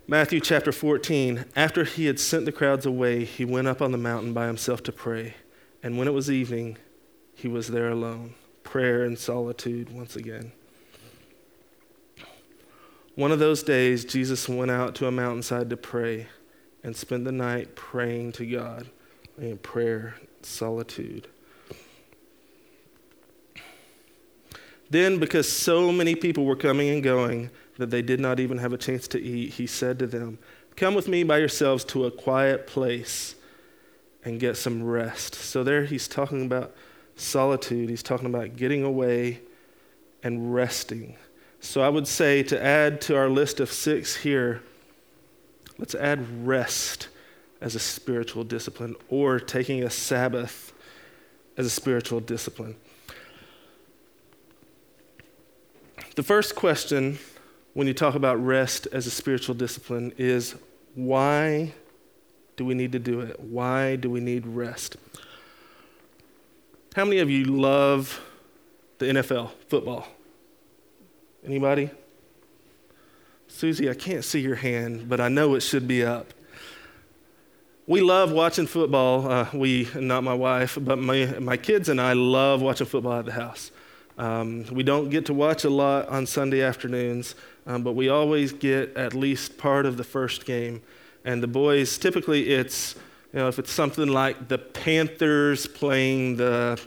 Matthew 0.09 0.41
chapter 0.41 0.73
14, 0.73 1.45
after 1.55 1.85
he 1.85 2.07
had 2.07 2.19
sent 2.19 2.45
the 2.45 2.51
crowds 2.51 2.85
away, 2.85 3.25
he 3.25 3.45
went 3.45 3.69
up 3.69 3.81
on 3.81 3.93
the 3.93 3.99
mountain 3.99 4.33
by 4.33 4.49
himself 4.49 4.83
to 4.85 4.93
pray. 4.93 5.35
And 5.81 5.97
when 5.97 6.09
it 6.09 6.13
was 6.13 6.29
evening, 6.29 6.77
he 7.37 7.47
was 7.47 7.69
there 7.69 7.89
alone. 7.89 8.35
Prayer 8.65 9.05
and 9.05 9.17
solitude 9.17 9.91
once 9.91 10.17
again. 10.17 10.51
One 13.15 13.31
of 13.31 13.39
those 13.39 13.63
days, 13.63 14.05
Jesus 14.05 14.49
went 14.49 14.73
out 14.73 14.97
to 14.97 15.07
a 15.07 15.13
mountainside 15.13 15.71
to 15.71 15.77
pray 15.77 16.27
and 16.83 16.97
spend 16.97 17.27
the 17.27 17.33
night 17.33 17.75
praying 17.75 18.33
to 18.33 18.47
God 18.47 18.89
in 19.39 19.59
prayer, 19.59 20.15
solitude. 20.43 21.29
Then, 24.91 25.19
because 25.19 25.51
so 25.51 25.91
many 25.91 26.15
people 26.15 26.45
were 26.45 26.57
coming 26.57 26.91
and 26.91 27.03
going 27.03 27.51
that 27.79 27.91
they 27.91 28.03
did 28.03 28.21
not 28.21 28.39
even 28.41 28.59
have 28.59 28.73
a 28.73 28.79
chance 28.79 29.09
to 29.09 29.21
eat, 29.21 29.55
he 29.55 29.67
said 29.67 29.99
to 30.01 30.07
them, 30.07 30.39
Come 30.77 30.95
with 30.95 31.09
me 31.09 31.23
by 31.23 31.39
yourselves 31.39 31.85
to 31.87 32.05
a 32.05 32.11
quiet 32.11 32.67
place 32.67 33.35
and 34.25 34.39
get 34.39 34.57
some 34.57 34.83
rest. 34.83 35.35
So, 35.35 35.65
there 35.65 35.85
he's 35.85 36.09
talking 36.09 36.45
about 36.45 36.75
solitude, 37.17 37.89
he's 37.89 38.03
talking 38.03 38.27
about 38.27 38.57
getting 38.57 38.83
away 38.83 39.41
and 40.23 40.55
resting. 40.55 41.17
So 41.61 41.81
I 41.81 41.89
would 41.89 42.09
say 42.09 42.43
to 42.45 42.63
add 42.63 43.01
to 43.03 43.17
our 43.17 43.29
list 43.29 43.61
of 43.61 43.73
six 43.73 44.17
here, 44.17 44.63
let's 45.79 45.95
add 45.95 46.47
rest 46.47 47.09
as 47.61 47.75
a 47.75 47.79
spiritual 47.79 48.45
discipline 48.45 48.97
or 49.09 49.39
taking 49.39 49.83
a 49.83 49.91
Sabbath 49.91 50.73
as 51.57 51.67
a 51.67 51.71
spiritual 51.71 52.21
discipline. 52.21 52.77
The 56.15 56.23
first 56.23 56.55
question 56.55 57.19
when 57.75 57.87
you 57.87 57.95
talk 57.95 58.15
about 58.15 58.45
rest 58.45 58.87
as 58.93 59.07
a 59.07 59.11
spiritual 59.11 59.55
discipline 59.55 60.13
is 60.19 60.55
why 60.95 61.73
do 62.57 62.65
we 62.65 62.75
need 62.75 62.93
to 62.93 62.99
do 62.99 63.21
it? 63.21 63.41
Why 63.41 63.97
do 63.97 64.11
we 64.11 64.21
need 64.21 64.47
rest? 64.47 64.97
How 66.95 67.05
many 67.05 67.21
of 67.21 67.31
you 67.31 67.45
love 67.45 68.21
the 68.99 69.07
NFL, 69.07 69.53
football? 69.69 70.07
Anybody? 71.45 71.91
Susie, 73.53 73.89
I 73.91 73.95
can't 73.95 74.25
see 74.25 74.41
your 74.41 74.57
hand, 74.57 75.09
but 75.09 75.21
I 75.21 75.29
know 75.29 75.55
it 75.55 75.61
should 75.61 75.87
be 75.87 76.03
up. 76.03 76.33
We 77.87 78.01
love 78.01 78.33
watching 78.33 78.67
football. 78.67 79.31
Uh, 79.31 79.47
we, 79.53 79.89
not 79.95 80.25
my 80.25 80.35
wife, 80.35 80.79
but 80.81 80.99
my, 80.99 81.27
my 81.39 81.57
kids 81.57 81.89
and 81.89 82.01
I 82.01 82.15
love 82.15 82.63
watching 82.63 82.87
football 82.87 83.19
at 83.19 83.27
the 83.27 83.33
house. 83.33 83.71
Um, 84.17 84.65
we 84.73 84.83
don't 84.83 85.11
get 85.11 85.27
to 85.27 85.35
watch 85.35 85.65
a 85.65 85.71
lot 85.71 86.09
on 86.09 86.27
Sunday 86.27 86.63
afternoons, 86.63 87.35
um, 87.67 87.83
but 87.83 87.93
we 87.93 88.09
always 88.09 88.53
get 88.53 88.97
at 88.97 89.15
least 89.15 89.59
part 89.59 89.87
of 89.87 89.97
the 89.97 90.05
first 90.05 90.45
game. 90.45 90.83
And 91.25 91.43
the 91.43 91.47
boys, 91.47 91.99
typically 91.99 92.51
it's 92.51 92.97
you 93.33 93.39
know, 93.39 93.49
if 93.49 93.59
it's 93.59 93.71
something 93.71 94.09
like 94.09 94.49
the 94.49 94.59
Panthers 94.59 95.67
playing 95.67 96.37
the, 96.37 96.81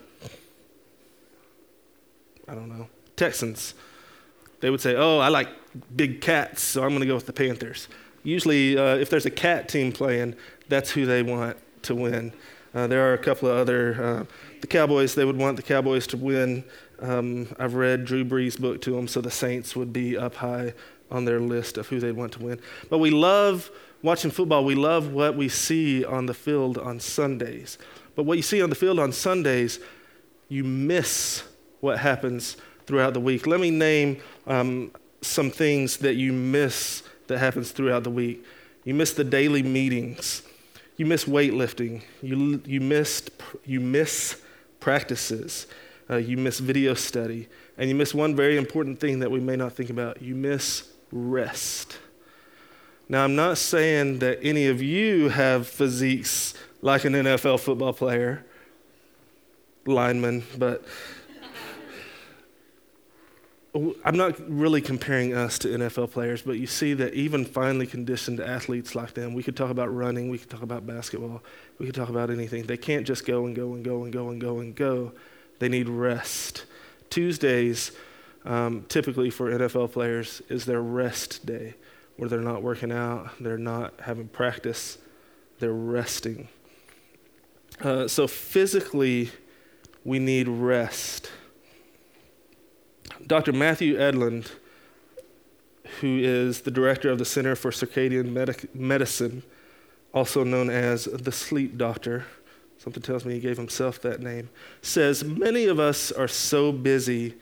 I 2.48 2.54
don't 2.54 2.68
know, 2.68 2.88
Texans, 3.16 3.74
they 4.60 4.68
would 4.68 4.80
say, 4.80 4.94
oh, 4.96 5.18
I 5.18 5.28
like 5.28 5.48
big 5.94 6.20
cats, 6.20 6.62
so 6.62 6.82
I'm 6.82 6.90
going 6.90 7.00
to 7.00 7.06
go 7.06 7.14
with 7.14 7.26
the 7.26 7.32
Panthers. 7.32 7.88
Usually, 8.22 8.76
uh, 8.76 8.96
if 8.96 9.10
there's 9.10 9.26
a 9.26 9.30
cat 9.30 9.68
team 9.68 9.92
playing, 9.92 10.34
that's 10.68 10.90
who 10.90 11.06
they 11.06 11.22
want 11.22 11.56
to 11.82 11.94
win. 11.94 12.32
Uh, 12.74 12.86
there 12.86 13.08
are 13.08 13.14
a 13.14 13.18
couple 13.18 13.48
of 13.48 13.56
other, 13.56 14.02
uh, 14.02 14.24
the 14.60 14.66
Cowboys, 14.66 15.14
they 15.14 15.24
would 15.24 15.38
want 15.38 15.56
the 15.56 15.62
Cowboys 15.62 16.06
to 16.08 16.16
win. 16.16 16.64
Um, 17.00 17.48
I've 17.58 17.74
read 17.74 18.04
Drew 18.04 18.24
Brees' 18.24 18.60
book 18.60 18.82
to 18.82 18.90
them, 18.90 19.08
so 19.08 19.20
the 19.20 19.30
Saints 19.30 19.74
would 19.76 19.92
be 19.92 20.16
up 20.16 20.34
high 20.34 20.74
on 21.10 21.24
their 21.24 21.40
list 21.40 21.78
of 21.78 21.88
who 21.88 22.00
they'd 22.00 22.12
want 22.12 22.32
to 22.32 22.42
win. 22.42 22.60
But 22.90 22.98
we 22.98 23.10
love 23.10 23.70
watching 24.02 24.30
football, 24.30 24.64
we 24.64 24.74
love 24.74 25.12
what 25.12 25.36
we 25.36 25.48
see 25.48 26.04
on 26.04 26.26
the 26.26 26.34
field 26.34 26.78
on 26.78 27.00
Sundays. 27.00 27.78
But 28.14 28.24
what 28.24 28.36
you 28.36 28.42
see 28.42 28.62
on 28.62 28.70
the 28.70 28.76
field 28.76 28.98
on 28.98 29.12
Sundays, 29.12 29.78
you 30.48 30.64
miss 30.64 31.44
what 31.80 31.98
happens 31.98 32.56
throughout 32.86 33.14
the 33.14 33.20
week. 33.20 33.46
Let 33.46 33.60
me 33.60 33.70
name 33.70 34.20
um, 34.46 34.90
some 35.26 35.50
things 35.50 35.98
that 35.98 36.14
you 36.14 36.32
miss 36.32 37.02
that 37.26 37.38
happens 37.38 37.72
throughout 37.72 38.04
the 38.04 38.10
week. 38.10 38.44
You 38.84 38.94
miss 38.94 39.12
the 39.12 39.24
daily 39.24 39.62
meetings. 39.62 40.42
You 40.96 41.06
miss 41.06 41.24
weightlifting. 41.24 42.02
You, 42.22 42.62
you, 42.64 42.80
missed, 42.80 43.30
you 43.64 43.80
miss 43.80 44.40
practices. 44.80 45.66
Uh, 46.08 46.16
you 46.16 46.36
miss 46.36 46.58
video 46.58 46.94
study. 46.94 47.48
And 47.76 47.88
you 47.88 47.94
miss 47.94 48.14
one 48.14 48.34
very 48.36 48.56
important 48.56 49.00
thing 49.00 49.18
that 49.18 49.30
we 49.30 49.40
may 49.40 49.56
not 49.56 49.72
think 49.72 49.90
about 49.90 50.22
you 50.22 50.34
miss 50.34 50.88
rest. 51.12 51.98
Now, 53.08 53.24
I'm 53.24 53.36
not 53.36 53.58
saying 53.58 54.18
that 54.20 54.38
any 54.42 54.66
of 54.66 54.82
you 54.82 55.28
have 55.28 55.68
physiques 55.68 56.54
like 56.82 57.04
an 57.04 57.12
NFL 57.12 57.60
football 57.60 57.92
player, 57.92 58.44
lineman, 59.86 60.44
but 60.58 60.84
I'm 64.04 64.16
not 64.16 64.38
really 64.48 64.80
comparing 64.80 65.34
us 65.34 65.58
to 65.60 65.68
NFL 65.68 66.10
players, 66.12 66.42
but 66.42 66.52
you 66.52 66.66
see 66.66 66.94
that 66.94 67.14
even 67.14 67.44
finely 67.44 67.86
conditioned 67.86 68.40
athletes 68.40 68.94
like 68.94 69.14
them, 69.14 69.34
we 69.34 69.42
could 69.42 69.56
talk 69.56 69.70
about 69.70 69.94
running, 69.94 70.30
we 70.30 70.38
could 70.38 70.50
talk 70.50 70.62
about 70.62 70.86
basketball, 70.86 71.42
we 71.78 71.86
could 71.86 71.94
talk 71.94 72.08
about 72.08 72.30
anything. 72.30 72.64
They 72.64 72.76
can't 72.76 73.06
just 73.06 73.26
go 73.26 73.44
and 73.44 73.54
go 73.54 73.74
and 73.74 73.84
go 73.84 74.04
and 74.04 74.12
go 74.12 74.28
and 74.30 74.40
go 74.40 74.60
and 74.60 74.74
go. 74.74 75.12
They 75.58 75.68
need 75.68 75.88
rest. 75.88 76.64
Tuesdays, 77.10 77.92
um, 78.44 78.84
typically 78.88 79.30
for 79.30 79.50
NFL 79.50 79.92
players, 79.92 80.42
is 80.48 80.64
their 80.64 80.82
rest 80.82 81.44
day 81.44 81.74
where 82.16 82.28
they're 82.28 82.40
not 82.40 82.62
working 82.62 82.92
out, 82.92 83.30
they're 83.40 83.58
not 83.58 83.94
having 84.00 84.28
practice, 84.28 84.98
they're 85.58 85.72
resting. 85.72 86.48
Uh, 87.80 88.08
so 88.08 88.26
physically, 88.26 89.30
we 90.04 90.18
need 90.18 90.48
rest. 90.48 91.30
Dr. 93.26 93.52
Matthew 93.52 93.96
Edlund, 93.96 94.50
who 96.00 96.18
is 96.18 96.62
the 96.62 96.70
director 96.70 97.10
of 97.10 97.18
the 97.18 97.24
Center 97.24 97.56
for 97.56 97.70
Circadian 97.70 98.32
Medic- 98.32 98.74
Medicine, 98.74 99.42
also 100.12 100.44
known 100.44 100.70
as 100.70 101.04
the 101.04 101.32
sleep 101.32 101.76
doctor, 101.76 102.26
something 102.78 103.02
tells 103.02 103.24
me 103.24 103.34
he 103.34 103.40
gave 103.40 103.56
himself 103.56 104.00
that 104.02 104.20
name, 104.20 104.48
says 104.82 105.24
many 105.24 105.66
of 105.66 105.78
us 105.78 106.12
are 106.12 106.28
so 106.28 106.72
busy 106.72 107.34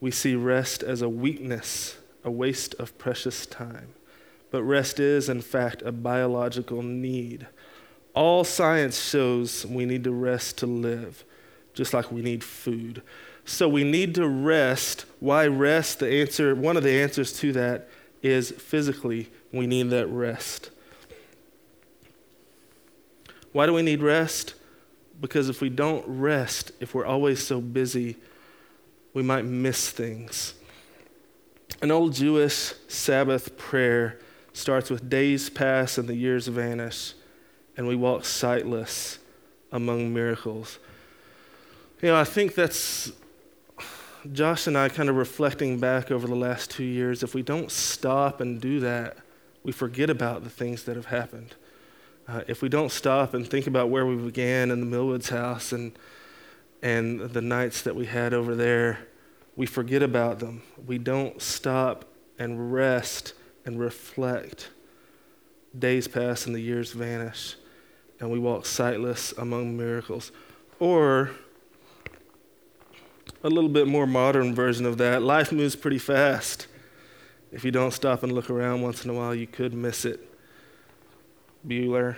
we 0.00 0.10
see 0.10 0.34
rest 0.34 0.82
as 0.82 1.02
a 1.02 1.08
weakness, 1.08 1.96
a 2.22 2.30
waste 2.30 2.74
of 2.74 2.96
precious 2.98 3.46
time 3.46 3.94
but 4.54 4.62
rest 4.62 5.00
is, 5.00 5.28
in 5.28 5.40
fact, 5.40 5.82
a 5.82 5.90
biological 5.90 6.80
need. 6.80 7.44
All 8.14 8.44
science 8.44 9.02
shows 9.02 9.66
we 9.66 9.84
need 9.84 10.04
to 10.04 10.12
rest 10.12 10.58
to 10.58 10.66
live, 10.66 11.24
just 11.72 11.92
like 11.92 12.12
we 12.12 12.22
need 12.22 12.44
food. 12.44 13.02
So 13.44 13.68
we 13.68 13.84
need 13.84 14.14
to 14.14 14.26
rest. 14.26 15.04
Why 15.20 15.46
rest? 15.46 15.98
The 15.98 16.10
answer, 16.10 16.54
one 16.54 16.76
of 16.76 16.82
the 16.82 17.02
answers 17.02 17.32
to 17.40 17.52
that 17.52 17.88
is 18.22 18.50
physically, 18.52 19.30
we 19.52 19.66
need 19.66 19.90
that 19.90 20.06
rest. 20.06 20.70
Why 23.52 23.66
do 23.66 23.72
we 23.72 23.82
need 23.82 24.02
rest? 24.02 24.54
Because 25.20 25.48
if 25.48 25.60
we 25.60 25.68
don't 25.68 26.04
rest, 26.06 26.72
if 26.80 26.94
we're 26.94 27.04
always 27.04 27.46
so 27.46 27.60
busy, 27.60 28.16
we 29.12 29.22
might 29.22 29.44
miss 29.44 29.90
things. 29.90 30.54
An 31.80 31.90
old 31.90 32.14
Jewish 32.14 32.72
Sabbath 32.88 33.56
prayer 33.56 34.18
starts 34.52 34.90
with 34.90 35.08
days 35.08 35.50
pass 35.50 35.98
and 35.98 36.08
the 36.08 36.16
years 36.16 36.48
vanish, 36.48 37.12
and 37.76 37.86
we 37.86 37.94
walk 37.94 38.24
sightless 38.24 39.18
among 39.70 40.12
miracles. 40.12 40.78
You 42.00 42.08
know, 42.08 42.16
I 42.16 42.24
think 42.24 42.54
that's 42.54 43.12
Josh 44.32 44.66
and 44.66 44.78
I 44.78 44.88
kind 44.88 45.10
of 45.10 45.16
reflecting 45.16 45.78
back 45.78 46.10
over 46.10 46.26
the 46.26 46.34
last 46.34 46.70
two 46.70 46.84
years. 46.84 47.22
If 47.22 47.34
we 47.34 47.42
don't 47.42 47.70
stop 47.70 48.40
and 48.40 48.58
do 48.60 48.80
that, 48.80 49.18
we 49.62 49.70
forget 49.70 50.08
about 50.08 50.44
the 50.44 50.50
things 50.50 50.84
that 50.84 50.96
have 50.96 51.06
happened. 51.06 51.54
Uh, 52.26 52.40
if 52.48 52.62
we 52.62 52.70
don't 52.70 52.90
stop 52.90 53.34
and 53.34 53.46
think 53.46 53.66
about 53.66 53.90
where 53.90 54.06
we 54.06 54.16
began 54.16 54.70
in 54.70 54.80
the 54.80 54.96
Millwoods 54.96 55.28
house 55.28 55.72
and, 55.72 55.92
and 56.82 57.20
the 57.20 57.42
nights 57.42 57.82
that 57.82 57.94
we 57.94 58.06
had 58.06 58.32
over 58.32 58.54
there, 58.54 59.06
we 59.56 59.66
forget 59.66 60.02
about 60.02 60.38
them. 60.38 60.62
We 60.86 60.96
don't 60.96 61.40
stop 61.42 62.06
and 62.38 62.72
rest 62.72 63.34
and 63.66 63.78
reflect. 63.78 64.70
Days 65.78 66.08
pass 66.08 66.46
and 66.46 66.54
the 66.54 66.60
years 66.60 66.92
vanish, 66.92 67.56
and 68.20 68.30
we 68.30 68.38
walk 68.38 68.64
sightless 68.64 69.32
among 69.32 69.76
miracles. 69.76 70.32
Or, 70.80 71.30
a 73.44 73.50
little 73.50 73.68
bit 73.68 73.86
more 73.86 74.06
modern 74.06 74.54
version 74.54 74.86
of 74.86 74.96
that, 74.96 75.22
life 75.22 75.52
moves 75.52 75.76
pretty 75.76 75.98
fast. 75.98 76.66
If 77.52 77.62
you 77.62 77.70
don't 77.70 77.92
stop 77.92 78.22
and 78.22 78.32
look 78.32 78.48
around 78.48 78.80
once 78.80 79.04
in 79.04 79.10
a 79.10 79.14
while, 79.14 79.34
you 79.34 79.46
could 79.46 79.74
miss 79.74 80.06
it. 80.06 80.28
Bueller, 81.68 82.16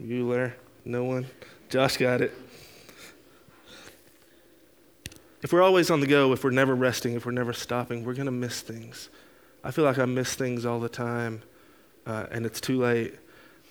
Bueller, 0.00 0.52
no 0.84 1.04
one? 1.04 1.26
Josh 1.70 1.96
got 1.96 2.20
it. 2.20 2.32
If 5.42 5.50
we're 5.52 5.62
always 5.62 5.90
on 5.90 6.00
the 6.00 6.06
go, 6.06 6.32
if 6.34 6.44
we're 6.44 6.50
never 6.50 6.74
resting, 6.74 7.14
if 7.14 7.24
we're 7.24 7.32
never 7.32 7.54
stopping, 7.54 8.04
we're 8.04 8.14
going 8.14 8.26
to 8.26 8.30
miss 8.30 8.60
things. 8.60 9.08
I 9.64 9.70
feel 9.70 9.86
like 9.86 9.98
I 9.98 10.04
miss 10.04 10.34
things 10.34 10.66
all 10.66 10.78
the 10.78 10.90
time, 10.90 11.42
uh, 12.06 12.26
and 12.30 12.44
it's 12.44 12.60
too 12.60 12.78
late. 12.78 13.14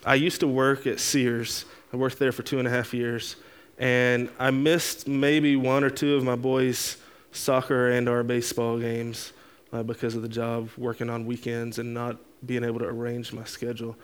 I 0.03 0.15
used 0.15 0.39
to 0.39 0.47
work 0.47 0.87
at 0.87 0.99
Sears. 0.99 1.65
I 1.93 1.97
worked 1.97 2.17
there 2.17 2.31
for 2.31 2.41
two 2.41 2.57
and 2.57 2.67
a 2.67 2.71
half 2.71 2.95
years, 2.95 3.35
and 3.79 4.29
I 4.37 4.51
missed 4.51 5.07
maybe 5.07 5.55
one 5.55 5.83
or 5.83 5.89
two 5.89 6.15
of 6.15 6.23
my 6.23 6.35
boys' 6.35 6.97
soccer 7.31 7.89
and 7.89 8.09
our 8.09 8.23
baseball 8.23 8.77
games 8.77 9.31
uh, 9.71 9.83
because 9.83 10.15
of 10.15 10.21
the 10.21 10.29
job 10.29 10.69
working 10.77 11.09
on 11.09 11.25
weekends 11.25 11.79
and 11.79 11.93
not 11.93 12.17
being 12.45 12.63
able 12.63 12.79
to 12.79 12.85
arrange 12.85 13.31
my 13.31 13.45
schedule. 13.45 13.95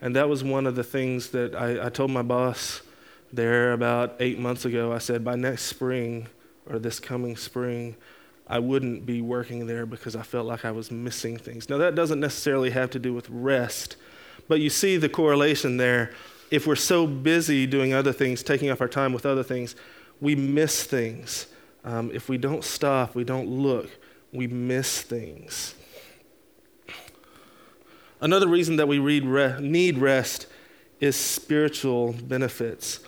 And 0.00 0.14
that 0.14 0.28
was 0.28 0.44
one 0.44 0.66
of 0.66 0.76
the 0.76 0.84
things 0.84 1.30
that 1.30 1.56
I, 1.56 1.86
I 1.86 1.88
told 1.88 2.10
my 2.10 2.22
boss 2.22 2.82
there 3.32 3.72
about 3.72 4.16
eight 4.20 4.38
months 4.38 4.64
ago. 4.64 4.92
I 4.92 4.98
said, 4.98 5.24
by 5.24 5.34
next 5.34 5.64
spring 5.64 6.28
or 6.68 6.78
this 6.78 7.00
coming 7.00 7.36
spring, 7.36 7.96
I 8.46 8.60
wouldn't 8.60 9.06
be 9.06 9.20
working 9.20 9.66
there 9.66 9.86
because 9.86 10.14
I 10.14 10.22
felt 10.22 10.46
like 10.46 10.64
I 10.64 10.70
was 10.70 10.90
missing 10.90 11.36
things. 11.36 11.68
Now, 11.68 11.78
that 11.78 11.96
doesn't 11.96 12.20
necessarily 12.20 12.70
have 12.70 12.90
to 12.90 12.98
do 13.00 13.12
with 13.12 13.28
rest, 13.28 13.96
but 14.46 14.60
you 14.60 14.70
see 14.70 14.96
the 14.96 15.08
correlation 15.08 15.78
there. 15.78 16.12
If 16.50 16.66
we're 16.66 16.76
so 16.76 17.06
busy 17.06 17.66
doing 17.66 17.92
other 17.92 18.12
things, 18.12 18.42
taking 18.42 18.70
up 18.70 18.80
our 18.80 18.88
time 18.88 19.12
with 19.12 19.26
other 19.26 19.42
things, 19.42 19.74
we 20.20 20.34
miss 20.36 20.84
things. 20.84 21.46
Um, 21.84 22.10
if 22.12 22.28
we 22.28 22.38
don't 22.38 22.64
stop, 22.64 23.14
we 23.14 23.24
don't 23.24 23.48
look, 23.48 23.90
we 24.32 24.46
miss 24.46 25.02
things. 25.02 25.74
Another 28.20 28.48
reason 28.48 28.76
that 28.76 28.88
we 28.88 28.98
re- 28.98 29.60
need 29.60 29.98
rest 29.98 30.46
is 31.00 31.16
spiritual 31.16 32.12
benefits. 32.12 33.00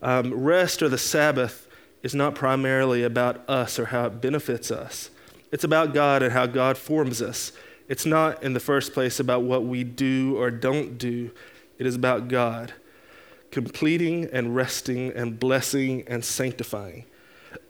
Um, 0.00 0.32
rest 0.32 0.82
or 0.82 0.88
the 0.88 0.98
Sabbath 0.98 1.68
is 2.02 2.14
not 2.14 2.34
primarily 2.34 3.02
about 3.02 3.48
us 3.48 3.78
or 3.78 3.86
how 3.86 4.06
it 4.06 4.20
benefits 4.20 4.70
us. 4.70 5.10
It's 5.52 5.64
about 5.64 5.94
God 5.94 6.22
and 6.22 6.32
how 6.32 6.46
God 6.46 6.78
forms 6.78 7.20
us. 7.20 7.52
It's 7.88 8.06
not, 8.06 8.42
in 8.42 8.54
the 8.54 8.60
first 8.60 8.92
place, 8.94 9.20
about 9.20 9.42
what 9.42 9.64
we 9.64 9.84
do 9.84 10.36
or 10.38 10.50
don't 10.50 10.96
do. 10.96 11.30
It 11.78 11.86
is 11.86 11.94
about 11.94 12.28
God 12.28 12.72
completing 13.54 14.24
and 14.32 14.54
resting 14.54 15.12
and 15.12 15.38
blessing 15.38 16.02
and 16.08 16.24
sanctifying. 16.24 17.04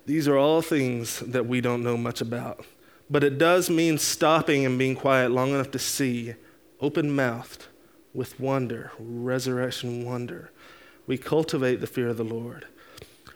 These 0.07 0.27
are 0.27 0.37
all 0.37 0.63
things 0.63 1.21
that 1.21 1.47
we 1.47 1.61
don't 1.61 1.85
know 1.85 1.99
much 1.99 2.23
about. 2.23 2.65
But 3.11 3.23
it 3.23 3.37
does 3.37 3.69
mean 3.69 3.99
stopping 3.99 4.65
and 4.65 4.79
being 4.79 4.97
quiet 4.97 5.31
long 5.31 5.51
enough 5.51 5.71
to 5.73 5.79
see 5.79 6.35
open 6.81 7.15
mouthed 7.15 7.67
with 8.15 8.41
wonder, 8.41 8.93
resurrection 8.99 10.07
wonder. 10.07 10.51
We 11.07 11.19
cultivate 11.19 11.83
the 11.83 11.87
fear 11.87 12.09
of 12.09 12.17
the 12.17 12.25
Lord. 12.25 12.67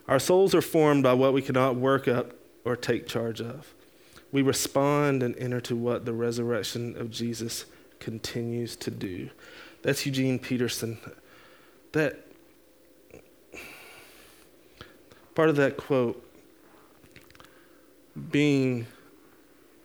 Our 0.09 0.19
souls 0.19 0.55
are 0.55 0.63
formed 0.63 1.03
by 1.03 1.13
what 1.13 1.35
we 1.35 1.43
cannot 1.43 1.77
work 1.77 2.09
up 2.09 2.33
or 2.65 2.77
take 2.77 3.07
charge 3.07 3.43
of. 3.43 3.75
We 4.33 4.41
respond 4.41 5.23
and 5.23 5.37
enter 5.37 5.61
to 5.63 5.77
what 5.77 6.07
the 6.07 6.15
resurrection 6.15 6.97
of 6.97 7.11
Jesus 7.11 7.67
continues 8.01 8.75
to 8.77 8.91
do. 8.91 9.29
That's 9.83 10.07
Eugene 10.07 10.39
Peterson. 10.39 10.99
That 11.93 12.28
part 15.39 15.49
of 15.49 15.55
that 15.55 15.77
quote, 15.77 16.21
being 18.33 18.89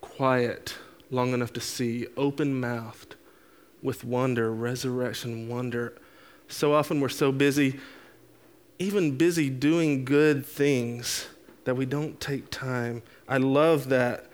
quiet 0.01 0.73
long 1.11 1.31
enough 1.31 1.53
to 1.53 1.61
see, 1.61 2.07
open 2.17 2.59
mouthed, 2.59 3.13
with 3.83 4.03
wonder, 4.03 4.51
resurrection 4.51 5.47
wonder. 5.47 5.93
So 6.47 6.73
often 6.73 6.99
we're 6.99 7.09
so 7.09 7.31
busy, 7.31 7.79
even 8.79 9.15
busy 9.15 9.51
doing 9.51 10.05
good 10.05 10.43
things, 10.43 11.27
that 11.65 11.75
we 11.75 11.85
don't 11.85 12.19
take 12.19 12.49
time. 12.49 13.03
I 13.29 13.37
love 13.37 13.89
that 13.89 14.25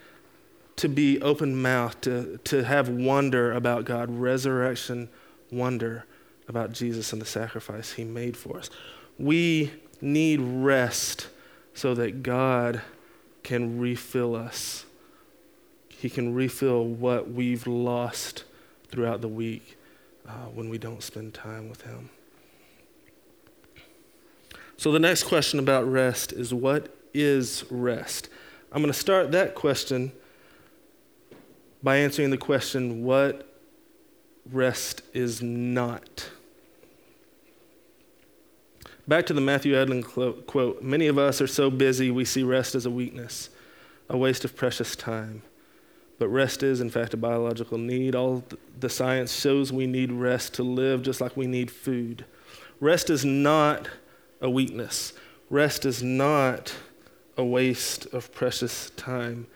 to 0.78 0.88
be 0.88 1.22
open 1.22 1.62
mouthed, 1.62 2.02
to, 2.04 2.40
to 2.46 2.64
have 2.64 2.88
wonder 2.88 3.52
about 3.52 3.84
God, 3.84 4.10
resurrection 4.10 5.10
wonder 5.52 6.06
about 6.48 6.72
Jesus 6.72 7.12
and 7.12 7.22
the 7.22 7.26
sacrifice 7.26 7.92
he 7.92 8.06
made 8.06 8.38
for 8.38 8.58
us. 8.58 8.70
We 9.18 9.74
need 10.02 10.40
rest 10.40 11.28
so 11.74 11.94
that 11.96 12.24
God 12.24 12.82
can 13.44 13.80
refill 13.80 14.36
us. 14.36 14.86
He 15.90 16.10
can 16.10 16.34
refill 16.34 16.86
what 16.86 17.30
we've 17.32 17.68
lost 17.68 18.44
throughout 18.90 19.22
the 19.22 19.28
week 19.28 19.78
uh, 20.28 20.48
when 20.54 20.70
we 20.70 20.78
don't 20.78 21.04
spend 21.04 21.34
time 21.34 21.70
with 21.70 21.82
Him. 21.82 22.10
So, 24.78 24.92
the 24.92 25.00
next 25.00 25.24
question 25.24 25.60
about 25.60 25.90
rest 25.90 26.32
is 26.32 26.54
what 26.54 26.96
is 27.14 27.66
rest? 27.70 28.30
I'm 28.72 28.82
going 28.82 28.94
to 28.94 29.00
start 29.00 29.32
that 29.32 29.56
question 29.56 30.12
by 31.82 31.98
answering 31.98 32.30
the 32.30 32.38
question 32.38 33.04
what 33.04 33.46
rest 34.52 35.02
is 35.14 35.42
not. 35.42 36.30
Back 39.10 39.26
to 39.26 39.34
the 39.34 39.42
Matthew 39.42 39.74
Edlund 39.74 40.46
quote 40.46 40.84
Many 40.84 41.08
of 41.08 41.18
us 41.18 41.42
are 41.42 41.48
so 41.48 41.72
busy 41.72 42.12
we 42.12 42.26
see 42.26 42.44
rest 42.44 42.76
as 42.76 42.86
a 42.86 42.92
weakness, 42.92 43.50
a 44.08 44.16
waste 44.16 44.46
of 44.46 44.56
precious 44.56 44.96
time. 44.96 45.42
But 46.20 46.28
rest 46.28 46.62
is, 46.62 46.80
in 46.80 46.92
fact, 46.92 47.16
a 47.16 47.18
biological 47.18 47.80
need. 47.80 48.14
All 48.14 48.44
the 48.80 48.88
science 48.88 49.34
shows 49.34 49.74
we 49.74 49.88
need 49.88 50.12
rest 50.12 50.54
to 50.56 50.64
live 50.64 51.02
just 51.02 51.22
like 51.22 51.36
we 51.36 51.48
need 51.48 51.72
food. 51.72 52.24
Rest 52.80 53.10
is 53.10 53.26
not 53.26 53.90
a 54.42 54.50
weakness, 54.50 55.14
rest 55.50 55.88
is 55.88 56.04
not 56.04 56.76
a 57.36 57.44
waste 57.44 58.06
of 58.14 58.32
precious 58.32 58.92
time. 58.92 59.48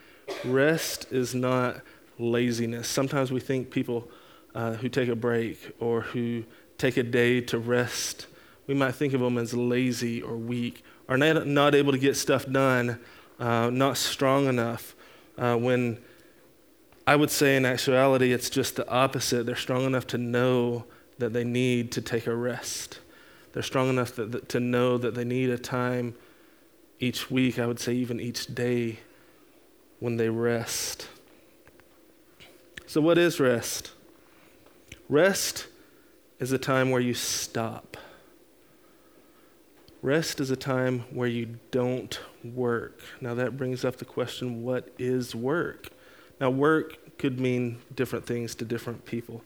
Rest 0.43 1.05
is 1.11 1.35
not 1.35 1.81
laziness. 2.17 2.87
Sometimes 2.87 3.31
we 3.31 3.39
think 3.39 3.69
people 3.69 4.09
uh, 4.55 4.73
who 4.73 4.89
take 4.89 5.09
a 5.09 5.15
break 5.15 5.75
or 5.79 6.01
who 6.01 6.43
take 6.79 6.97
a 6.97 7.03
day 7.03 7.39
to 7.41 7.59
rest, 7.59 8.25
we 8.67 8.73
might 8.73 8.95
think 8.95 9.13
of 9.13 9.21
them 9.21 9.38
as 9.38 9.54
lazy 9.54 10.21
or 10.21 10.36
weak, 10.36 10.84
or 11.08 11.17
not, 11.17 11.45
not 11.47 11.76
able 11.76 11.91
to 11.91 11.97
get 11.97 12.15
stuff 12.15 12.49
done, 12.49 12.99
uh, 13.39 13.69
not 13.69 13.97
strong 13.97 14.47
enough. 14.47 14.95
Uh, 15.38 15.56
when 15.56 15.99
I 17.06 17.15
would 17.15 17.30
say, 17.30 17.58
in 17.58 17.65
actuality, 17.65 18.32
it's 18.32 18.49
just 18.49 18.76
the 18.76 18.88
opposite. 18.89 19.45
They're 19.45 19.56
strong 19.56 19.84
enough 19.86 20.08
to 20.08 20.17
know 20.17 20.86
that 21.17 21.34
they 21.34 21.43
need 21.43 21.91
to 21.93 22.02
take 22.02 22.28
a 22.28 22.36
rest. 22.36 22.99
They're 23.52 23.63
strong 23.63 23.89
enough 23.89 24.15
that, 24.15 24.32
that, 24.32 24.49
to 24.49 24.60
know 24.60 24.97
that 24.97 25.13
they 25.13 25.26
need 25.26 25.49
a 25.49 25.58
time 25.58 26.15
each 26.99 27.30
week, 27.30 27.60
I 27.60 27.67
would 27.67 27.80
say 27.80 27.93
even 27.93 28.19
each 28.19 28.54
day, 28.56 28.99
when 29.99 30.17
they 30.17 30.30
rest. 30.30 31.08
So, 32.88 33.02
what 33.02 33.17
is 33.17 33.39
rest? 33.39 33.91
Rest 35.10 35.67
is 36.39 36.52
a 36.52 36.58
time 36.58 36.91
where 36.91 37.02
you 37.02 37.13
stop. 37.13 37.97
Rest 40.03 40.41
is 40.41 40.51
a 40.51 40.57
time 40.57 41.05
where 41.11 41.29
you 41.29 41.57
don't 41.71 42.19
work. 42.43 42.99
Now, 43.21 43.33
that 43.35 43.55
brings 43.55 43.85
up 43.85 43.95
the 43.95 44.05
question 44.05 44.61
what 44.61 44.89
is 44.99 45.33
work? 45.33 45.91
Now, 46.41 46.49
work 46.49 47.17
could 47.17 47.39
mean 47.39 47.77
different 47.95 48.25
things 48.25 48.53
to 48.55 48.65
different 48.65 49.05
people. 49.05 49.45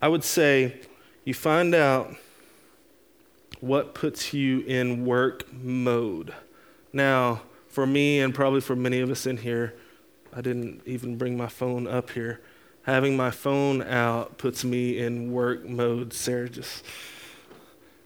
I 0.00 0.06
would 0.06 0.22
say 0.22 0.80
you 1.24 1.34
find 1.34 1.74
out 1.74 2.14
what 3.58 3.92
puts 3.92 4.32
you 4.32 4.60
in 4.60 5.04
work 5.04 5.52
mode. 5.52 6.32
Now, 6.92 7.42
for 7.66 7.84
me, 7.84 8.20
and 8.20 8.32
probably 8.32 8.60
for 8.60 8.76
many 8.76 9.00
of 9.00 9.10
us 9.10 9.26
in 9.26 9.38
here, 9.38 9.74
I 10.32 10.40
didn't 10.40 10.82
even 10.86 11.16
bring 11.16 11.36
my 11.36 11.48
phone 11.48 11.88
up 11.88 12.10
here. 12.10 12.40
Having 12.84 13.16
my 13.16 13.32
phone 13.32 13.82
out 13.82 14.38
puts 14.38 14.62
me 14.64 15.00
in 15.00 15.32
work 15.32 15.68
mode. 15.68 16.12
Sarah 16.12 16.48
just 16.48 16.84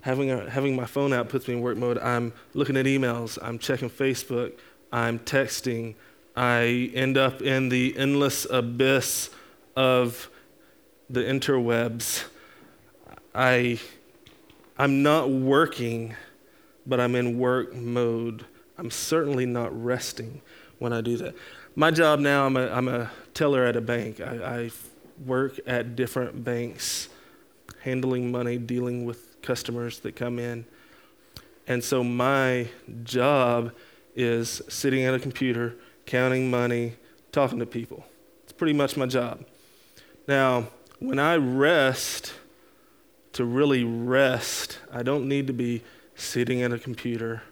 Having, 0.05 0.31
a, 0.33 0.51
having 0.51 0.77
my 0.77 0.85
phone 0.85 1.15
out 1.15 1.31
puts 1.31 1.49
me 1.49 1.55
in 1.55 1.63
work 1.63 1.79
mode. 1.79 1.97
I'm 1.97 2.35
looking 2.53 2.77
at 2.77 2.85
emails, 2.85 3.39
I'm 3.41 3.59
checking 3.59 3.89
Facebook, 3.89 4.53
I'm 4.93 5.19
texting, 5.19 5.95
I 6.37 6.91
end 6.95 7.17
up 7.17 7.41
in 7.41 7.71
the 7.71 7.97
endless 7.97 8.47
abyss 8.51 9.31
of 9.75 10.29
the 11.09 11.21
interwebs. 11.21 12.25
I, 13.35 13.81
I'm 14.77 15.03
not 15.03 15.31
working, 15.31 16.15
but 16.87 17.01
I'm 17.01 17.15
in 17.15 17.39
work 17.39 17.75
mode. 17.75 18.45
I'm 18.77 18.91
certainly 18.91 19.47
not 19.47 19.73
resting 19.83 20.43
when 20.81 20.93
I 20.93 21.01
do 21.01 21.17
that. 21.17 21.35
My 21.77 21.91
job 21.91 22.21
now, 22.21 22.45
I'm 22.45 22.59
a, 22.59 22.69
I'm 22.69 22.89
a 22.89 23.11
teller 23.33 23.65
at 23.65 23.75
a 23.75 23.81
bank. 23.81 24.21
I, 24.21 24.65
I 24.65 24.71
work 25.25 25.59
at 25.67 25.97
different 25.97 26.45
banks, 26.45 27.09
handling 27.81 28.31
money, 28.31 28.59
dealing 28.59 29.07
with 29.07 29.34
customers 29.45 30.01
that 30.01 30.17
come 30.17 30.39
in. 30.39 30.65
And 31.67 31.83
so 31.83 32.03
my 32.03 32.69
job 33.05 33.73
is 34.17 34.63
sitting 34.69 35.05
at 35.05 35.15
a 35.15 35.19
computer, 35.19 35.77
counting 36.07 36.51
money, 36.51 36.95
talking 37.33 37.59
to 37.61 37.67
people. 37.67 38.05
It's 38.43 38.53
pretty 38.53 38.75
much 38.75 38.97
my 38.97 39.07
job. 39.07 39.45
Now, 40.27 40.69
when 40.99 41.19
I 41.19 41.37
rest, 41.37 42.35
to 43.35 43.45
really 43.45 43.85
rest, 43.85 44.79
I 44.93 45.03
don't 45.03 45.29
need 45.29 45.49
to 45.49 45.53
be 45.53 45.83
sitting 46.15 46.63
at 46.63 46.73
a 46.73 46.79
computer. 46.79 47.43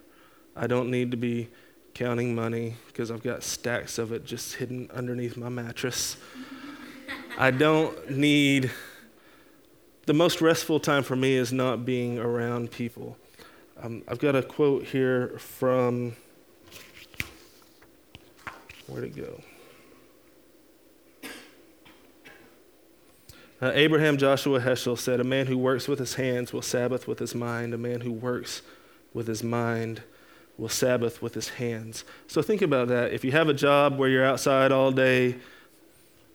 I 0.56 0.66
don't 0.66 0.90
need 0.90 1.10
to 1.10 1.16
be 1.16 1.48
counting 1.92 2.34
money 2.34 2.76
because 2.86 3.10
I've 3.10 3.22
got 3.22 3.42
stacks 3.42 3.98
of 3.98 4.12
it 4.12 4.24
just 4.24 4.54
hidden 4.54 4.90
underneath 4.94 5.36
my 5.36 5.48
mattress. 5.48 6.16
I 7.36 7.50
don't 7.50 8.10
need, 8.10 8.70
the 10.06 10.14
most 10.14 10.40
restful 10.40 10.80
time 10.80 11.02
for 11.02 11.16
me 11.16 11.34
is 11.34 11.52
not 11.52 11.84
being 11.84 12.18
around 12.18 12.70
people. 12.70 13.16
Um, 13.80 14.02
I've 14.08 14.18
got 14.18 14.34
a 14.34 14.42
quote 14.42 14.84
here 14.84 15.38
from, 15.38 16.16
where'd 18.86 19.04
it 19.04 19.16
go? 19.16 19.42
Uh, 23.60 23.70
Abraham 23.74 24.16
Joshua 24.16 24.58
Heschel 24.58 24.98
said, 24.98 25.20
A 25.20 25.24
man 25.24 25.46
who 25.46 25.56
works 25.56 25.86
with 25.86 26.00
his 26.00 26.14
hands 26.14 26.52
will 26.52 26.62
Sabbath 26.62 27.06
with 27.06 27.20
his 27.20 27.32
mind. 27.32 27.72
A 27.72 27.78
man 27.78 28.00
who 28.00 28.10
works 28.10 28.62
with 29.14 29.28
his 29.28 29.44
mind 29.44 30.02
will 30.58 30.68
Sabbath 30.68 31.22
with 31.22 31.34
his 31.34 31.48
hands. 31.50 32.04
So 32.26 32.42
think 32.42 32.60
about 32.60 32.88
that. 32.88 33.12
If 33.12 33.24
you 33.24 33.30
have 33.30 33.48
a 33.48 33.54
job 33.54 33.98
where 33.98 34.08
you're 34.08 34.24
outside 34.24 34.72
all 34.72 34.90
day, 34.90 35.36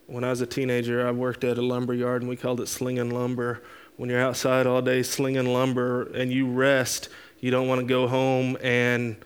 when 0.08 0.24
I 0.24 0.30
was 0.30 0.40
a 0.40 0.46
teenager, 0.46 1.06
I 1.06 1.10
worked 1.10 1.44
at 1.44 1.58
a 1.58 1.62
lumber 1.62 1.92
yard 1.92 2.22
and 2.22 2.30
we 2.30 2.36
called 2.36 2.60
it 2.62 2.66
slinging 2.68 3.10
lumber. 3.10 3.62
When 3.98 4.08
you're 4.08 4.20
outside 4.20 4.66
all 4.66 4.80
day 4.80 5.02
slinging 5.02 5.52
lumber 5.52 6.10
and 6.14 6.32
you 6.32 6.48
rest, 6.50 7.10
you 7.40 7.50
don't 7.50 7.68
want 7.68 7.82
to 7.82 7.86
go 7.86 8.08
home 8.08 8.56
and 8.62 9.16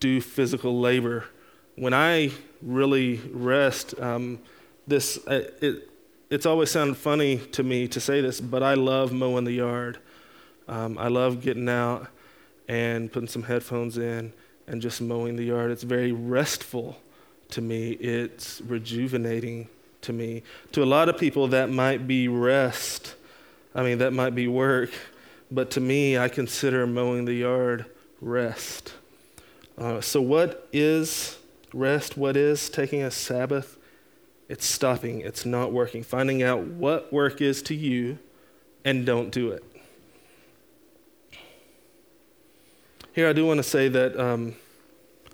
do 0.00 0.20
physical 0.20 0.80
labor. 0.80 1.26
When 1.76 1.94
I 1.94 2.32
really 2.60 3.20
rest, 3.32 3.98
um, 4.00 4.40
this 4.88 5.24
uh, 5.28 5.44
it, 5.62 5.90
it's 6.28 6.44
always 6.44 6.72
sounded 6.72 6.96
funny 6.96 7.38
to 7.38 7.62
me 7.62 7.86
to 7.88 8.00
say 8.00 8.20
this, 8.20 8.40
but 8.40 8.64
I 8.64 8.74
love 8.74 9.12
mowing 9.12 9.44
the 9.44 9.52
yard. 9.52 9.98
Um, 10.66 10.98
I 10.98 11.06
love 11.06 11.40
getting 11.40 11.68
out 11.68 12.08
and 12.66 13.12
putting 13.12 13.28
some 13.28 13.44
headphones 13.44 13.96
in 13.96 14.32
and 14.66 14.82
just 14.82 15.00
mowing 15.00 15.36
the 15.36 15.44
yard. 15.44 15.70
It's 15.70 15.84
very 15.84 16.10
restful 16.10 17.00
to 17.50 17.60
me, 17.60 17.92
it's 17.92 18.60
rejuvenating 18.62 19.68
to 20.02 20.12
me. 20.12 20.42
To 20.72 20.82
a 20.82 20.84
lot 20.84 21.08
of 21.08 21.18
people, 21.18 21.48
that 21.48 21.70
might 21.70 22.06
be 22.06 22.28
rest. 22.28 23.14
I 23.74 23.82
mean, 23.82 23.98
that 23.98 24.12
might 24.12 24.34
be 24.34 24.48
work. 24.48 24.90
But 25.50 25.70
to 25.72 25.80
me, 25.80 26.18
I 26.18 26.28
consider 26.28 26.86
mowing 26.86 27.24
the 27.24 27.34
yard 27.34 27.86
rest. 28.20 28.94
Uh, 29.78 30.00
so, 30.00 30.20
what 30.20 30.68
is 30.72 31.38
rest? 31.72 32.16
What 32.16 32.36
is 32.36 32.68
taking 32.68 33.02
a 33.02 33.10
Sabbath? 33.10 33.76
It's 34.48 34.64
stopping, 34.64 35.20
it's 35.20 35.44
not 35.44 35.72
working, 35.72 36.04
finding 36.04 36.42
out 36.42 36.62
what 36.62 37.12
work 37.12 37.40
is 37.40 37.62
to 37.62 37.74
you 37.74 38.18
and 38.84 39.04
don't 39.04 39.30
do 39.30 39.50
it. 39.50 39.64
Here, 43.12 43.28
I 43.28 43.32
do 43.32 43.44
want 43.44 43.58
to 43.58 43.64
say 43.64 43.88
that 43.88 44.18
um, 44.18 44.54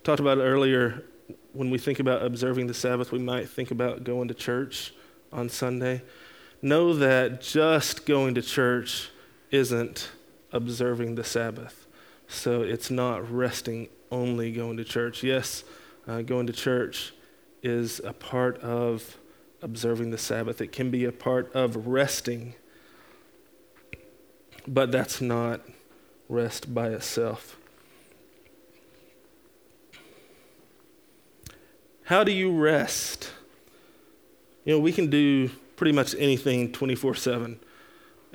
talked 0.02 0.20
about 0.20 0.38
it 0.38 0.42
earlier. 0.42 1.04
When 1.52 1.70
we 1.70 1.78
think 1.78 2.00
about 2.00 2.24
observing 2.24 2.66
the 2.66 2.74
Sabbath, 2.74 3.12
we 3.12 3.18
might 3.18 3.48
think 3.48 3.70
about 3.70 4.04
going 4.04 4.28
to 4.28 4.34
church 4.34 4.92
on 5.32 5.48
Sunday. 5.48 6.02
Know 6.60 6.94
that 6.94 7.40
just 7.40 8.06
going 8.06 8.34
to 8.34 8.42
church 8.42 9.10
isn't 9.50 10.10
observing 10.52 11.16
the 11.16 11.24
Sabbath. 11.24 11.86
So 12.28 12.62
it's 12.62 12.90
not 12.90 13.30
resting 13.30 13.88
only 14.10 14.52
going 14.52 14.76
to 14.78 14.84
church. 14.84 15.22
Yes, 15.22 15.64
uh, 16.06 16.22
going 16.22 16.46
to 16.46 16.52
church 16.52 17.12
is 17.62 18.00
a 18.04 18.12
part 18.12 18.58
of 18.58 19.18
observing 19.62 20.10
the 20.10 20.18
Sabbath, 20.18 20.60
it 20.60 20.72
can 20.72 20.90
be 20.90 21.04
a 21.04 21.12
part 21.12 21.54
of 21.54 21.86
resting, 21.86 22.54
but 24.66 24.90
that's 24.90 25.20
not 25.20 25.60
rest 26.28 26.74
by 26.74 26.88
itself. 26.88 27.56
How 32.12 32.24
do 32.24 32.30
you 32.30 32.52
rest? 32.52 33.30
You 34.66 34.74
know, 34.74 34.80
we 34.80 34.92
can 34.92 35.08
do 35.08 35.48
pretty 35.76 35.92
much 35.92 36.14
anything 36.18 36.70
24 36.70 37.14
7. 37.14 37.58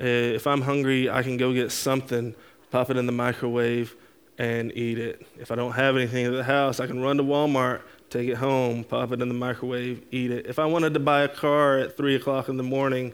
Uh, 0.00 0.04
if 0.04 0.48
I'm 0.48 0.62
hungry, 0.62 1.08
I 1.08 1.22
can 1.22 1.36
go 1.36 1.52
get 1.52 1.70
something, 1.70 2.34
pop 2.72 2.90
it 2.90 2.96
in 2.96 3.06
the 3.06 3.12
microwave, 3.12 3.94
and 4.36 4.76
eat 4.76 4.98
it. 4.98 5.24
If 5.38 5.52
I 5.52 5.54
don't 5.54 5.70
have 5.74 5.94
anything 5.94 6.26
at 6.26 6.32
the 6.32 6.42
house, 6.42 6.80
I 6.80 6.88
can 6.88 7.00
run 7.00 7.18
to 7.18 7.22
Walmart, 7.22 7.82
take 8.10 8.28
it 8.28 8.38
home, 8.38 8.82
pop 8.82 9.12
it 9.12 9.22
in 9.22 9.28
the 9.28 9.34
microwave, 9.34 10.02
eat 10.10 10.32
it. 10.32 10.46
If 10.48 10.58
I 10.58 10.66
wanted 10.66 10.92
to 10.94 11.00
buy 11.00 11.22
a 11.22 11.28
car 11.28 11.78
at 11.78 11.96
3 11.96 12.16
o'clock 12.16 12.48
in 12.48 12.56
the 12.56 12.64
morning, 12.64 13.12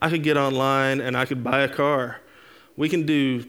I 0.00 0.10
could 0.10 0.22
get 0.22 0.36
online 0.36 1.00
and 1.00 1.16
I 1.16 1.24
could 1.24 1.42
buy 1.42 1.62
a 1.62 1.68
car. 1.68 2.20
We 2.76 2.88
can 2.88 3.04
do 3.04 3.44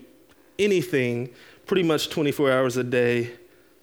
anything 0.58 1.30
pretty 1.68 1.84
much 1.84 2.10
24 2.10 2.52
hours 2.52 2.76
a 2.76 2.84
day, 2.84 3.34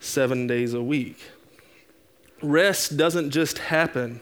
seven 0.01 0.49
days 0.49 0.75
a 0.75 0.83
week 0.83 1.21
rest 2.43 2.97
doesn't 2.97 3.31
just 3.31 3.59
happen. 3.59 4.21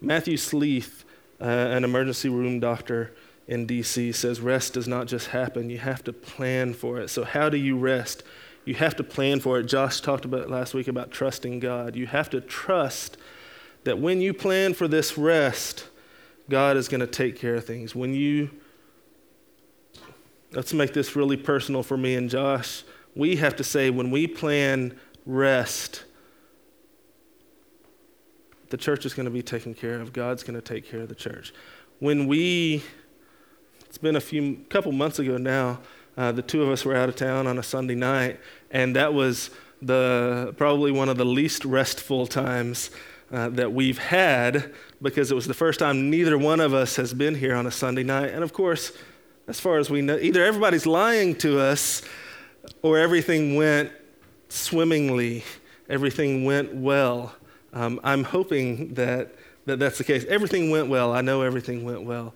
Matthew 0.00 0.36
Sleeth, 0.36 1.04
uh, 1.40 1.44
an 1.44 1.84
emergency 1.84 2.28
room 2.28 2.60
doctor 2.60 3.12
in 3.46 3.66
DC, 3.66 4.14
says 4.14 4.40
rest 4.40 4.74
does 4.74 4.88
not 4.88 5.06
just 5.06 5.28
happen, 5.28 5.70
you 5.70 5.78
have 5.78 6.02
to 6.04 6.12
plan 6.12 6.74
for 6.74 7.00
it. 7.00 7.08
So, 7.08 7.24
how 7.24 7.48
do 7.48 7.56
you 7.56 7.76
rest? 7.76 8.22
You 8.64 8.74
have 8.74 8.96
to 8.96 9.04
plan 9.04 9.40
for 9.40 9.58
it. 9.58 9.64
Josh 9.64 10.00
talked 10.00 10.24
about 10.24 10.48
last 10.48 10.72
week 10.72 10.88
about 10.88 11.10
trusting 11.10 11.60
God. 11.60 11.96
You 11.96 12.06
have 12.06 12.30
to 12.30 12.40
trust 12.40 13.16
that 13.84 13.98
when 13.98 14.20
you 14.20 14.32
plan 14.32 14.74
for 14.74 14.86
this 14.86 15.18
rest, 15.18 15.88
God 16.48 16.76
is 16.76 16.88
going 16.88 17.00
to 17.00 17.06
take 17.06 17.36
care 17.36 17.56
of 17.56 17.64
things. 17.64 17.94
When 17.94 18.14
you, 18.14 18.50
let's 20.52 20.72
make 20.72 20.92
this 20.92 21.16
really 21.16 21.36
personal 21.36 21.82
for 21.82 21.96
me 21.96 22.14
and 22.14 22.30
Josh. 22.30 22.84
We 23.14 23.36
have 23.36 23.56
to 23.56 23.64
say, 23.64 23.90
when 23.90 24.10
we 24.10 24.26
plan 24.26 24.98
rest, 25.26 26.04
the 28.72 28.78
church 28.78 29.04
is 29.04 29.12
going 29.12 29.26
to 29.26 29.30
be 29.30 29.42
taken 29.42 29.74
care 29.74 30.00
of. 30.00 30.14
God's 30.14 30.42
going 30.42 30.60
to 30.60 30.62
take 30.62 30.88
care 30.90 31.00
of 31.00 31.08
the 31.10 31.14
church. 31.14 31.52
When 31.98 32.26
we, 32.26 32.82
it's 33.86 33.98
been 33.98 34.16
a 34.16 34.20
few, 34.20 34.64
couple 34.70 34.92
months 34.92 35.18
ago 35.18 35.36
now, 35.36 35.80
uh, 36.16 36.32
the 36.32 36.40
two 36.40 36.62
of 36.62 36.70
us 36.70 36.82
were 36.82 36.96
out 36.96 37.10
of 37.10 37.14
town 37.14 37.46
on 37.46 37.58
a 37.58 37.62
Sunday 37.62 37.94
night, 37.94 38.40
and 38.70 38.96
that 38.96 39.12
was 39.12 39.50
the 39.82 40.54
probably 40.56 40.90
one 40.90 41.10
of 41.10 41.18
the 41.18 41.24
least 41.24 41.66
restful 41.66 42.26
times 42.26 42.90
uh, 43.30 43.50
that 43.50 43.74
we've 43.74 43.98
had 43.98 44.72
because 45.02 45.30
it 45.30 45.34
was 45.34 45.46
the 45.46 45.54
first 45.54 45.78
time 45.78 46.08
neither 46.08 46.38
one 46.38 46.60
of 46.60 46.72
us 46.72 46.96
has 46.96 47.12
been 47.12 47.34
here 47.34 47.54
on 47.54 47.66
a 47.66 47.70
Sunday 47.70 48.04
night. 48.04 48.30
And 48.30 48.42
of 48.42 48.54
course, 48.54 48.92
as 49.48 49.60
far 49.60 49.76
as 49.78 49.90
we 49.90 50.00
know, 50.00 50.16
either 50.16 50.42
everybody's 50.42 50.86
lying 50.86 51.34
to 51.36 51.60
us 51.60 52.00
or 52.80 52.98
everything 52.98 53.54
went 53.54 53.92
swimmingly, 54.48 55.44
everything 55.90 56.46
went 56.46 56.74
well. 56.74 57.34
Um, 57.72 58.00
I'm 58.04 58.24
hoping 58.24 58.94
that, 58.94 59.34
that 59.66 59.78
that's 59.78 59.98
the 59.98 60.04
case. 60.04 60.24
Everything 60.28 60.70
went 60.70 60.88
well. 60.88 61.12
I 61.12 61.20
know 61.20 61.42
everything 61.42 61.84
went 61.84 62.02
well. 62.02 62.34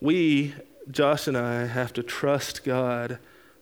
We, 0.00 0.54
Josh 0.90 1.26
and 1.26 1.36
I, 1.36 1.66
have 1.66 1.92
to 1.94 2.02
trust 2.02 2.64
God 2.64 3.18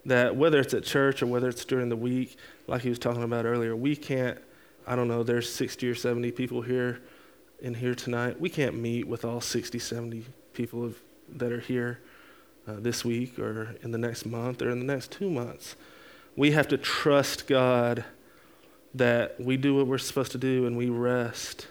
that 0.06 0.36
whether 0.36 0.60
it's 0.60 0.74
at 0.74 0.84
church 0.84 1.22
or 1.22 1.26
whether 1.26 1.48
it's 1.48 1.64
during 1.64 1.88
the 1.88 1.96
week, 1.96 2.36
like 2.66 2.82
he 2.82 2.90
was 2.90 2.98
talking 2.98 3.22
about 3.22 3.46
earlier, 3.46 3.74
we 3.74 3.96
can't, 3.96 4.38
I 4.86 4.96
don't 4.96 5.08
know, 5.08 5.22
there's 5.22 5.50
60 5.50 5.88
or 5.88 5.94
70 5.94 6.30
people 6.32 6.60
here 6.60 7.00
in 7.60 7.74
here 7.74 7.94
tonight. 7.94 8.38
We 8.38 8.50
can't 8.50 8.74
meet 8.74 9.06
with 9.06 9.24
all 9.24 9.40
60, 9.40 9.78
70 9.78 10.24
people 10.52 10.84
of, 10.84 11.00
that 11.36 11.52
are 11.52 11.60
here 11.60 12.00
uh, 12.68 12.74
this 12.78 13.04
week 13.04 13.38
or 13.38 13.76
in 13.82 13.90
the 13.90 13.98
next 13.98 14.26
month 14.26 14.60
or 14.60 14.70
in 14.70 14.78
the 14.78 14.84
next 14.84 15.10
two 15.10 15.30
months. 15.30 15.76
We 16.36 16.50
have 16.50 16.68
to 16.68 16.76
trust 16.76 17.46
God 17.46 18.04
that 18.94 19.40
we 19.40 19.56
do 19.56 19.74
what 19.74 19.86
we're 19.86 19.98
supposed 19.98 20.32
to 20.32 20.38
do 20.38 20.66
and 20.66 20.76
we 20.76 20.88
rest. 20.88 21.66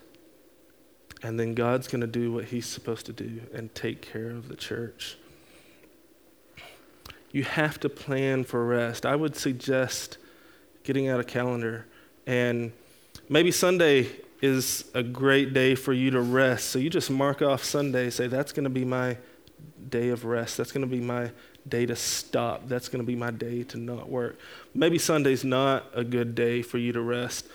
And 1.22 1.40
then 1.40 1.54
God's 1.54 1.88
going 1.88 2.02
to 2.02 2.08
do 2.08 2.32
what 2.32 2.46
He's 2.46 2.66
supposed 2.66 3.06
to 3.06 3.14
do 3.14 3.42
and 3.54 3.74
take 3.74 4.02
care 4.02 4.30
of 4.30 4.50
the 4.50 4.56
church. 4.56 5.18
you 7.32 7.44
have 7.44 7.80
to 7.80 7.90
plan 7.90 8.44
for 8.44 8.64
rest. 8.66 9.06
I 9.06 9.16
would 9.16 9.36
suggest 9.36 10.18
getting 10.84 11.08
out 11.08 11.20
a 11.20 11.24
calendar 11.24 11.88
and 12.28 12.72
maybe 13.30 13.52
Sunday 13.52 14.08
is 14.42 14.86
a 14.94 15.02
great 15.02 15.54
day 15.54 15.74
for 15.74 15.94
you 15.94 16.12
to 16.12 16.22
rest. 16.22 16.70
So 16.70 16.80
you 16.80 16.90
just 16.90 17.10
mark 17.10 17.42
off 17.42 17.64
Sunday, 17.64 18.10
say, 18.10 18.28
that's 18.28 18.52
going 18.52 18.66
to 18.66 18.70
be 18.70 18.86
my 18.86 19.18
day 19.90 20.10
of 20.10 20.26
rest. 20.26 20.58
That's 20.58 20.72
going 20.72 20.88
to 20.88 20.96
be 20.96 21.00
my 21.00 21.32
day 21.68 21.86
to 21.86 21.96
stop. 21.96 22.68
That's 22.68 22.90
going 22.90 23.02
to 23.02 23.06
be 23.06 23.16
my 23.16 23.32
day 23.32 23.64
to 23.64 23.78
not 23.78 24.10
work. 24.10 24.38
Maybe 24.74 24.98
Sunday's 24.98 25.44
not 25.44 25.86
a 25.94 26.04
good 26.04 26.36
day 26.36 26.62
for 26.62 26.78
you 26.78 26.92
to 26.94 27.02
rest. 27.02 27.48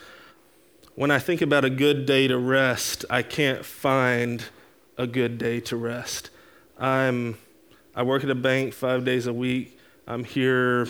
When 0.95 1.11
I 1.11 1.19
think 1.19 1.41
about 1.41 1.63
a 1.63 1.69
good 1.69 2.05
day 2.05 2.27
to 2.27 2.37
rest, 2.37 3.05
I 3.09 3.21
can't 3.21 3.63
find 3.63 4.43
a 4.97 5.07
good 5.07 5.37
day 5.37 5.59
to 5.61 5.77
rest. 5.77 6.29
I'm 6.77 7.37
I 7.95 8.03
work 8.03 8.23
at 8.23 8.29
a 8.29 8.35
bank 8.35 8.73
5 8.73 9.03
days 9.03 9.27
a 9.27 9.33
week. 9.33 9.77
I'm 10.07 10.23
here 10.23 10.87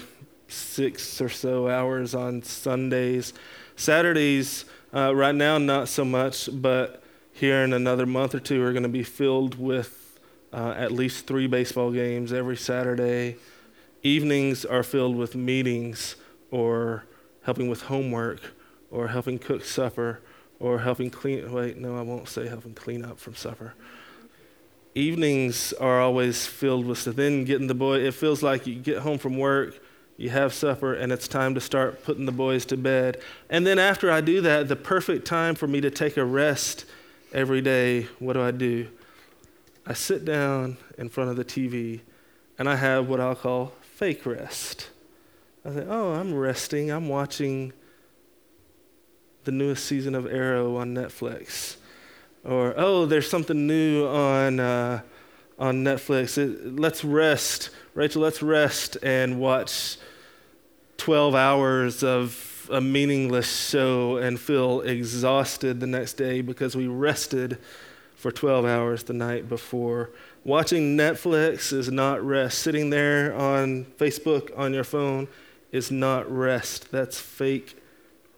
6 0.48 1.22
or 1.22 1.30
so 1.30 1.68
hours 1.68 2.14
on 2.14 2.44
Sundays. 2.44 3.34
Saturdays 3.76 4.66
uh, 4.94 5.16
right 5.16 5.34
now 5.34 5.58
not 5.58 5.88
so 5.88 6.04
much, 6.04 6.50
but 6.52 7.02
here 7.34 7.64
in 7.64 7.74
another 7.74 8.06
month 8.06 8.36
or 8.36 8.40
two 8.40 8.62
are 8.64 8.74
going 8.74 8.84
to 8.84 8.90
be 8.90 9.04
filled 9.04 9.60
with 9.60 9.99
uh, 10.54 10.74
at 10.78 10.92
least 10.92 11.28
three 11.28 11.48
baseball 11.48 11.92
games 11.92 12.34
every 12.34 12.58
Saturday. 12.58 13.38
Evenings 14.04 14.66
are 14.66 14.84
filled 14.84 15.16
with 15.16 15.36
meetings 15.36 16.16
or 16.52 17.04
helping 17.44 17.70
with 17.70 17.84
homework 17.84 18.42
or 18.92 19.10
helping 19.10 19.38
cook 19.38 19.64
supper 19.64 20.20
or 20.60 20.80
helping 20.80 21.10
clean. 21.10 21.52
Wait, 21.52 21.78
no, 21.78 21.98
I 21.98 22.02
won't 22.02 22.28
say 22.28 22.48
helping 22.48 22.74
clean 22.74 23.04
up 23.04 23.20
from 23.20 23.36
supper. 23.36 23.74
Evenings 24.96 25.74
are 25.74 26.02
always 26.02 26.46
filled 26.46 26.86
with 26.86 26.98
stuff. 26.98 27.16
Then 27.16 27.46
getting 27.46 27.68
the 27.68 27.76
boy, 27.76 28.00
it 28.00 28.14
feels 28.14 28.42
like 28.42 28.66
you 28.66 28.76
get 28.76 29.00
home 29.00 29.18
from 29.18 29.38
work, 29.38 29.80
you 30.18 30.30
have 30.30 30.54
supper, 30.54 30.94
and 30.94 31.12
it's 31.12 31.28
time 31.28 31.54
to 31.56 31.62
start 31.62 32.04
putting 32.04 32.26
the 32.26 32.32
boys 32.32 32.66
to 32.66 32.78
bed. 32.78 33.22
And 33.50 33.66
then 33.66 33.80
after 33.80 34.12
I 34.12 34.22
do 34.22 34.42
that, 34.42 34.68
the 34.68 34.76
perfect 34.76 35.26
time 35.26 35.56
for 35.56 35.68
me 35.68 35.80
to 35.82 35.92
take 35.92 36.18
a 36.18 36.26
rest 36.26 36.86
every 37.32 37.62
day, 37.62 38.08
what 38.18 38.34
do 38.34 38.42
I 38.42 38.52
do? 38.52 38.88
I 39.90 39.94
sit 39.94 40.24
down 40.24 40.78
in 41.00 41.10
front 41.10 41.32
of 41.32 41.36
the 41.36 41.44
TV 41.44 42.02
and 42.60 42.70
I 42.70 42.76
have 42.76 43.10
what 43.10 43.20
I'll 43.20 43.36
call 43.36 43.74
fake 43.82 44.24
rest. 44.24 44.92
I 45.66 45.74
say, 45.74 45.86
oh, 45.90 46.14
I'm 46.14 46.32
resting. 46.36 46.92
I'm 46.92 47.10
watching 47.10 47.74
the 49.46 49.52
newest 49.52 49.86
season 49.86 50.14
of 50.14 50.28
Arrow 50.28 50.76
on 50.76 50.94
Netflix. 50.94 51.78
Or, 52.46 52.76
oh, 52.78 53.08
there's 53.08 53.28
something 53.28 53.66
new 53.66 54.06
on, 54.06 54.60
uh, 54.60 55.02
on 55.58 55.84
Netflix. 55.84 56.38
It, 56.38 56.80
let's 56.80 57.04
rest. 57.04 57.72
Rachel, 57.96 58.22
let's 58.22 58.44
rest 58.44 58.96
and 59.02 59.40
watch 59.40 59.98
12 60.98 61.34
hours 61.34 62.04
of 62.04 62.70
a 62.72 62.80
meaningless 62.80 63.70
show 63.70 64.18
and 64.18 64.40
feel 64.40 64.82
exhausted 64.82 65.80
the 65.80 65.88
next 65.88 66.14
day 66.14 66.42
because 66.42 66.76
we 66.76 66.86
rested 66.86 67.58
for 68.20 68.34
12 68.34 68.66
hours 68.66 69.04
the 69.04 69.14
night 69.14 69.48
before. 69.48 70.10
Watching 70.44 70.98
Netflix 70.98 71.72
is 71.72 71.90
not 71.90 72.22
rest. 72.22 72.60
Sitting 72.60 72.90
there 72.90 73.34
on 73.34 73.86
Facebook 73.98 74.52
on 74.58 74.74
your 74.74 74.84
phone 74.84 75.30
is 75.72 75.90
not 75.90 76.30
rest. 76.30 76.92
That's 76.92 77.18
fake 77.18 77.82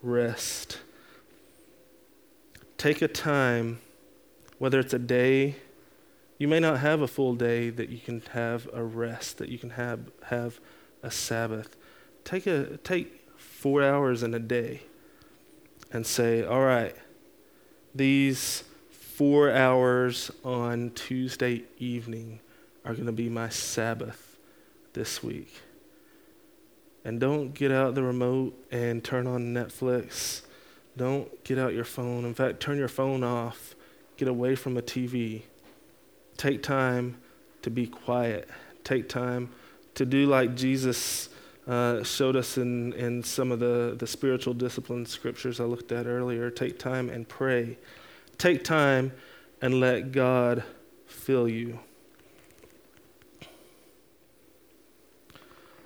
rest. 0.03 0.77
Take 2.77 3.01
a 3.01 3.07
time, 3.07 3.81
whether 4.59 4.79
it's 4.79 4.93
a 4.93 4.99
day, 4.99 5.55
you 6.37 6.47
may 6.47 6.59
not 6.59 6.77
have 6.77 7.01
a 7.01 7.07
full 7.07 7.33
day 7.33 7.71
that 7.71 7.89
you 7.89 7.97
can 7.97 8.21
have 8.33 8.69
a 8.71 8.83
rest, 8.83 9.39
that 9.39 9.49
you 9.49 9.57
can 9.57 9.71
have, 9.71 10.11
have 10.25 10.59
a 11.01 11.09
Sabbath. 11.09 11.75
Take, 12.23 12.45
a, 12.45 12.77
take 12.77 13.27
four 13.35 13.81
hours 13.81 14.21
in 14.21 14.35
a 14.35 14.39
day 14.39 14.83
and 15.91 16.05
say, 16.05 16.43
all 16.43 16.61
right, 16.61 16.95
these 17.95 18.63
four 19.21 19.51
hours 19.51 20.31
on 20.43 20.89
Tuesday 20.95 21.61
evening 21.77 22.39
are 22.83 22.95
going 22.95 23.05
to 23.05 23.11
be 23.11 23.29
my 23.29 23.47
Sabbath 23.49 24.35
this 24.93 25.21
week. 25.21 25.61
And 27.05 27.19
don't 27.19 27.53
get 27.53 27.71
out 27.71 27.93
the 27.93 28.01
remote 28.01 28.57
and 28.71 29.03
turn 29.03 29.27
on 29.27 29.53
Netflix. 29.53 30.41
Don't 30.97 31.43
get 31.43 31.59
out 31.59 31.75
your 31.75 31.83
phone. 31.83 32.25
In 32.25 32.33
fact, 32.33 32.61
turn 32.61 32.79
your 32.79 32.87
phone 32.87 33.23
off. 33.23 33.75
Get 34.17 34.27
away 34.27 34.55
from 34.55 34.75
a 34.75 34.81
TV. 34.81 35.43
Take 36.37 36.63
time 36.63 37.19
to 37.61 37.69
be 37.69 37.85
quiet. 37.85 38.49
Take 38.83 39.07
time 39.07 39.51
to 39.93 40.03
do 40.03 40.25
like 40.25 40.55
Jesus 40.55 41.29
uh, 41.67 42.01
showed 42.01 42.35
us 42.35 42.57
in, 42.57 42.93
in 42.93 43.21
some 43.21 43.51
of 43.51 43.59
the, 43.59 43.95
the 43.99 44.07
spiritual 44.07 44.55
discipline 44.55 45.05
scriptures 45.05 45.59
I 45.59 45.65
looked 45.65 45.91
at 45.91 46.07
earlier. 46.07 46.49
Take 46.49 46.79
time 46.79 47.07
and 47.07 47.29
pray. 47.29 47.77
Take 48.41 48.63
time 48.63 49.11
and 49.61 49.79
let 49.79 50.11
God 50.11 50.63
fill 51.05 51.47
you. 51.47 51.77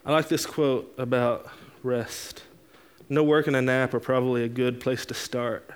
I 0.05 0.13
like 0.13 0.29
this 0.29 0.45
quote 0.45 0.93
about 0.97 1.49
rest. 1.83 2.43
No 3.09 3.25
work 3.25 3.47
and 3.47 3.57
a 3.57 3.61
nap 3.61 3.93
are 3.93 3.99
probably 3.99 4.41
a 4.45 4.47
good 4.47 4.79
place 4.79 5.05
to 5.07 5.13
start, 5.13 5.69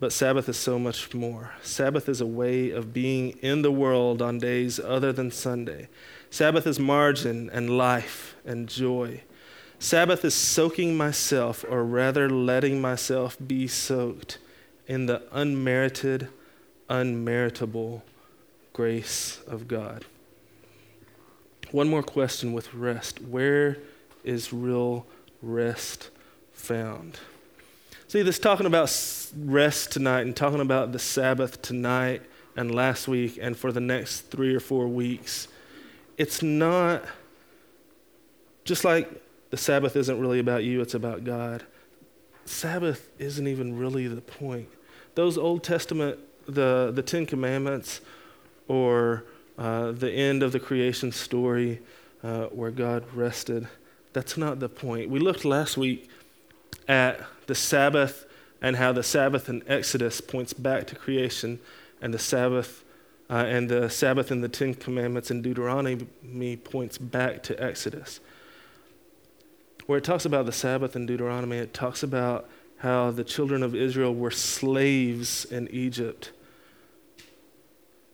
but 0.00 0.12
Sabbath 0.12 0.48
is 0.48 0.56
so 0.56 0.76
much 0.76 1.14
more. 1.14 1.52
Sabbath 1.62 2.08
is 2.08 2.20
a 2.20 2.26
way 2.26 2.70
of 2.70 2.92
being 2.92 3.38
in 3.40 3.62
the 3.62 3.70
world 3.70 4.20
on 4.20 4.38
days 4.38 4.80
other 4.80 5.12
than 5.12 5.30
Sunday. 5.30 5.88
Sabbath 6.30 6.66
is 6.66 6.80
margin 6.80 7.48
and 7.50 7.78
life 7.78 8.34
and 8.44 8.68
joy. 8.68 9.22
Sabbath 9.78 10.24
is 10.24 10.34
soaking 10.34 10.96
myself, 10.96 11.64
or 11.68 11.84
rather 11.84 12.28
letting 12.28 12.80
myself 12.80 13.36
be 13.46 13.68
soaked 13.68 14.38
in 14.86 15.06
the 15.06 15.22
unmerited, 15.32 16.28
unmeritable 16.88 18.02
grace 18.72 19.40
of 19.46 19.68
God. 19.68 20.04
One 21.70 21.88
more 21.88 22.02
question 22.02 22.52
with 22.52 22.72
rest 22.74 23.20
Where 23.20 23.78
is 24.24 24.52
real 24.52 25.06
rest 25.42 26.10
found? 26.52 27.18
See, 28.08 28.22
this 28.22 28.38
talking 28.38 28.66
about 28.66 28.88
rest 29.36 29.92
tonight 29.92 30.22
and 30.22 30.36
talking 30.36 30.60
about 30.60 30.92
the 30.92 30.98
Sabbath 30.98 31.60
tonight 31.60 32.22
and 32.56 32.72
last 32.72 33.08
week 33.08 33.38
and 33.40 33.56
for 33.56 33.72
the 33.72 33.80
next 33.80 34.30
three 34.30 34.54
or 34.54 34.60
four 34.60 34.86
weeks, 34.86 35.48
it's 36.16 36.40
not 36.40 37.04
just 38.64 38.84
like 38.84 39.10
the 39.50 39.56
Sabbath 39.56 39.96
isn't 39.96 40.20
really 40.20 40.38
about 40.38 40.62
you, 40.62 40.80
it's 40.80 40.94
about 40.94 41.24
God. 41.24 41.64
Sabbath 42.44 43.10
isn't 43.18 43.46
even 43.46 43.76
really 43.76 44.06
the 44.06 44.20
point 44.20 44.68
those 45.16 45.36
Old 45.36 45.64
Testament, 45.64 46.18
the, 46.46 46.92
the 46.94 47.02
Ten 47.02 47.26
Commandments, 47.26 48.00
or 48.68 49.24
uh, 49.58 49.90
the 49.90 50.12
end 50.12 50.42
of 50.42 50.52
the 50.52 50.60
creation 50.60 51.10
story 51.10 51.80
uh, 52.22 52.44
where 52.44 52.70
God 52.70 53.04
rested, 53.14 53.66
that's 54.12 54.36
not 54.36 54.60
the 54.60 54.68
point. 54.68 55.10
We 55.10 55.18
looked 55.18 55.44
last 55.44 55.76
week 55.76 56.08
at 56.86 57.20
the 57.46 57.54
Sabbath 57.54 58.26
and 58.62 58.76
how 58.76 58.92
the 58.92 59.02
Sabbath 59.02 59.48
in 59.48 59.62
Exodus 59.66 60.20
points 60.20 60.52
back 60.52 60.86
to 60.88 60.94
creation, 60.94 61.60
and 62.00 62.12
the 62.12 62.18
Sabbath 62.18 62.84
uh, 63.28 63.34
and 63.34 63.68
the 63.68 63.90
Sabbath 63.90 64.30
in 64.30 64.40
the 64.40 64.48
Ten 64.48 64.74
Commandments 64.74 65.30
in 65.30 65.42
Deuteronomy 65.42 66.56
points 66.56 66.98
back 66.98 67.42
to 67.44 67.62
Exodus. 67.62 68.20
Where 69.86 69.98
it 69.98 70.04
talks 70.04 70.24
about 70.24 70.46
the 70.46 70.52
Sabbath 70.52 70.94
in 70.94 71.06
Deuteronomy, 71.06 71.58
it 71.58 71.74
talks 71.74 72.02
about 72.02 72.48
how 72.78 73.10
the 73.10 73.24
children 73.24 73.62
of 73.62 73.74
Israel 73.74 74.14
were 74.14 74.30
slaves 74.30 75.44
in 75.46 75.68
Egypt. 75.68 76.30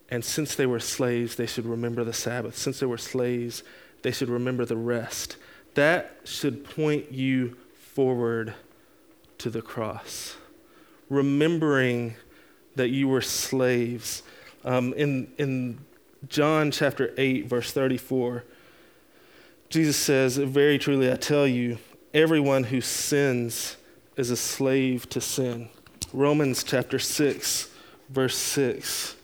And 0.08 0.24
since 0.24 0.54
they 0.54 0.66
were 0.66 0.80
slaves, 0.80 1.36
they 1.36 1.46
should 1.46 1.66
remember 1.66 2.04
the 2.04 2.12
Sabbath. 2.12 2.56
Since 2.56 2.80
they 2.80 2.86
were 2.86 2.98
slaves, 2.98 3.62
they 4.02 4.12
should 4.12 4.28
remember 4.28 4.64
the 4.64 4.76
rest. 4.76 5.36
That 5.74 6.18
should 6.24 6.64
point 6.64 7.10
you 7.10 7.56
forward 7.78 8.54
to 9.38 9.50
the 9.50 9.62
cross. 9.62 10.36
Remembering 11.08 12.14
that 12.76 12.88
you 12.88 13.08
were 13.08 13.20
slaves. 13.20 14.22
Um, 14.64 14.92
in, 14.94 15.32
in 15.38 15.78
John 16.28 16.70
chapter 16.70 17.12
8, 17.16 17.46
verse 17.46 17.72
34, 17.72 18.44
Jesus 19.70 19.96
says, 19.96 20.36
Very 20.36 20.78
truly 20.78 21.10
I 21.10 21.16
tell 21.16 21.46
you, 21.46 21.78
everyone 22.14 22.64
who 22.64 22.80
sins 22.80 23.76
is 24.16 24.30
a 24.30 24.36
slave 24.36 25.08
to 25.10 25.20
sin. 25.20 25.68
Romans 26.12 26.62
chapter 26.62 26.98
6, 26.98 27.70
verse 28.10 28.36
6 28.36 29.16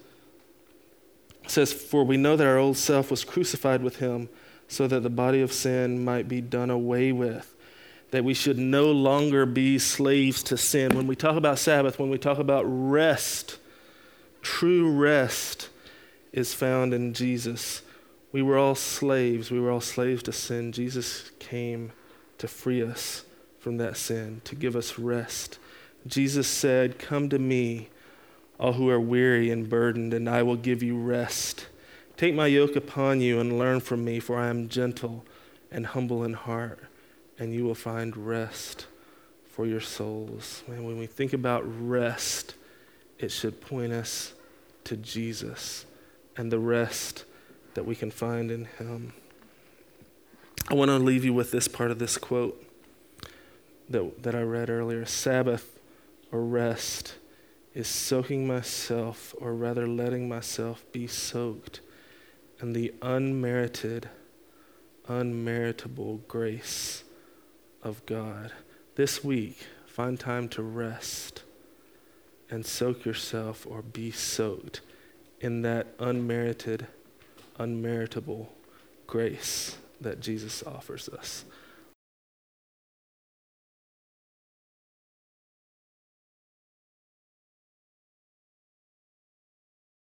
says, 1.46 1.72
For 1.72 2.04
we 2.04 2.16
know 2.16 2.36
that 2.36 2.46
our 2.46 2.58
old 2.58 2.76
self 2.76 3.10
was 3.10 3.24
crucified 3.24 3.82
with 3.82 3.96
him 3.96 4.28
so 4.68 4.86
that 4.86 5.00
the 5.00 5.10
body 5.10 5.40
of 5.40 5.52
sin 5.52 6.04
might 6.04 6.28
be 6.28 6.40
done 6.40 6.70
away 6.70 7.12
with, 7.12 7.54
that 8.10 8.24
we 8.24 8.34
should 8.34 8.58
no 8.58 8.90
longer 8.90 9.46
be 9.46 9.78
slaves 9.78 10.42
to 10.44 10.56
sin. 10.56 10.94
When 10.94 11.06
we 11.06 11.16
talk 11.16 11.36
about 11.36 11.58
Sabbath, 11.58 11.98
when 11.98 12.10
we 12.10 12.18
talk 12.18 12.38
about 12.38 12.64
rest, 12.66 13.58
true 14.42 14.90
rest 14.90 15.68
is 16.32 16.54
found 16.54 16.92
in 16.92 17.14
Jesus. 17.14 17.82
We 18.30 18.42
were 18.42 18.58
all 18.58 18.74
slaves. 18.74 19.50
We 19.50 19.60
were 19.60 19.70
all 19.70 19.80
slaves 19.80 20.22
to 20.24 20.32
sin. 20.32 20.72
Jesus 20.72 21.30
came 21.38 21.92
to 22.38 22.46
free 22.46 22.82
us 22.82 23.24
from 23.58 23.76
that 23.78 23.96
sin, 23.96 24.40
to 24.44 24.54
give 24.54 24.76
us 24.76 24.98
rest. 24.98 25.58
Jesus 26.06 26.46
said, 26.46 26.98
Come 26.98 27.28
to 27.28 27.38
me, 27.38 27.88
all 28.58 28.74
who 28.74 28.88
are 28.88 29.00
weary 29.00 29.50
and 29.50 29.68
burdened, 29.68 30.14
and 30.14 30.28
I 30.28 30.42
will 30.42 30.56
give 30.56 30.82
you 30.82 30.98
rest. 30.98 31.66
Take 32.16 32.34
my 32.34 32.46
yoke 32.46 32.76
upon 32.76 33.20
you 33.20 33.40
and 33.40 33.58
learn 33.58 33.80
from 33.80 34.04
me, 34.04 34.20
for 34.20 34.38
I 34.38 34.48
am 34.48 34.68
gentle 34.68 35.24
and 35.70 35.86
humble 35.86 36.24
in 36.24 36.32
heart, 36.32 36.80
and 37.38 37.52
you 37.52 37.64
will 37.64 37.74
find 37.74 38.16
rest 38.16 38.86
for 39.48 39.66
your 39.66 39.80
souls. 39.80 40.62
Man, 40.66 40.84
when 40.84 40.98
we 40.98 41.06
think 41.06 41.32
about 41.32 41.62
rest, 41.64 42.54
it 43.18 43.30
should 43.30 43.60
point 43.60 43.92
us 43.92 44.32
to 44.84 44.96
Jesus 44.96 45.84
and 46.36 46.50
the 46.50 46.58
rest 46.58 47.24
that 47.74 47.84
we 47.84 47.94
can 47.94 48.10
find 48.10 48.50
in 48.50 48.64
Him. 48.64 49.12
I 50.68 50.74
want 50.74 50.90
to 50.90 50.98
leave 50.98 51.24
you 51.24 51.32
with 51.32 51.50
this 51.50 51.68
part 51.68 51.90
of 51.90 51.98
this 51.98 52.16
quote 52.16 52.67
that, 53.88 54.22
that 54.22 54.34
I 54.34 54.42
read 54.42 54.70
earlier 54.70 55.04
Sabbath 55.04 55.78
or 56.30 56.42
rest 56.42 57.14
is 57.74 57.88
soaking 57.88 58.46
myself, 58.46 59.34
or 59.38 59.54
rather 59.54 59.86
letting 59.86 60.28
myself 60.28 60.84
be 60.92 61.06
soaked 61.06 61.80
in 62.60 62.72
the 62.72 62.92
unmerited, 63.02 64.08
unmeritable 65.08 66.26
grace 66.26 67.04
of 67.82 68.04
God. 68.04 68.52
This 68.96 69.22
week, 69.22 69.58
find 69.86 70.18
time 70.18 70.48
to 70.50 70.62
rest 70.62 71.44
and 72.50 72.66
soak 72.66 73.04
yourself 73.04 73.66
or 73.68 73.82
be 73.82 74.10
soaked 74.10 74.80
in 75.40 75.62
that 75.62 75.86
unmerited, 75.98 76.86
unmeritable 77.60 78.48
grace 79.06 79.76
that 80.00 80.20
Jesus 80.20 80.62
offers 80.64 81.08
us. 81.08 81.44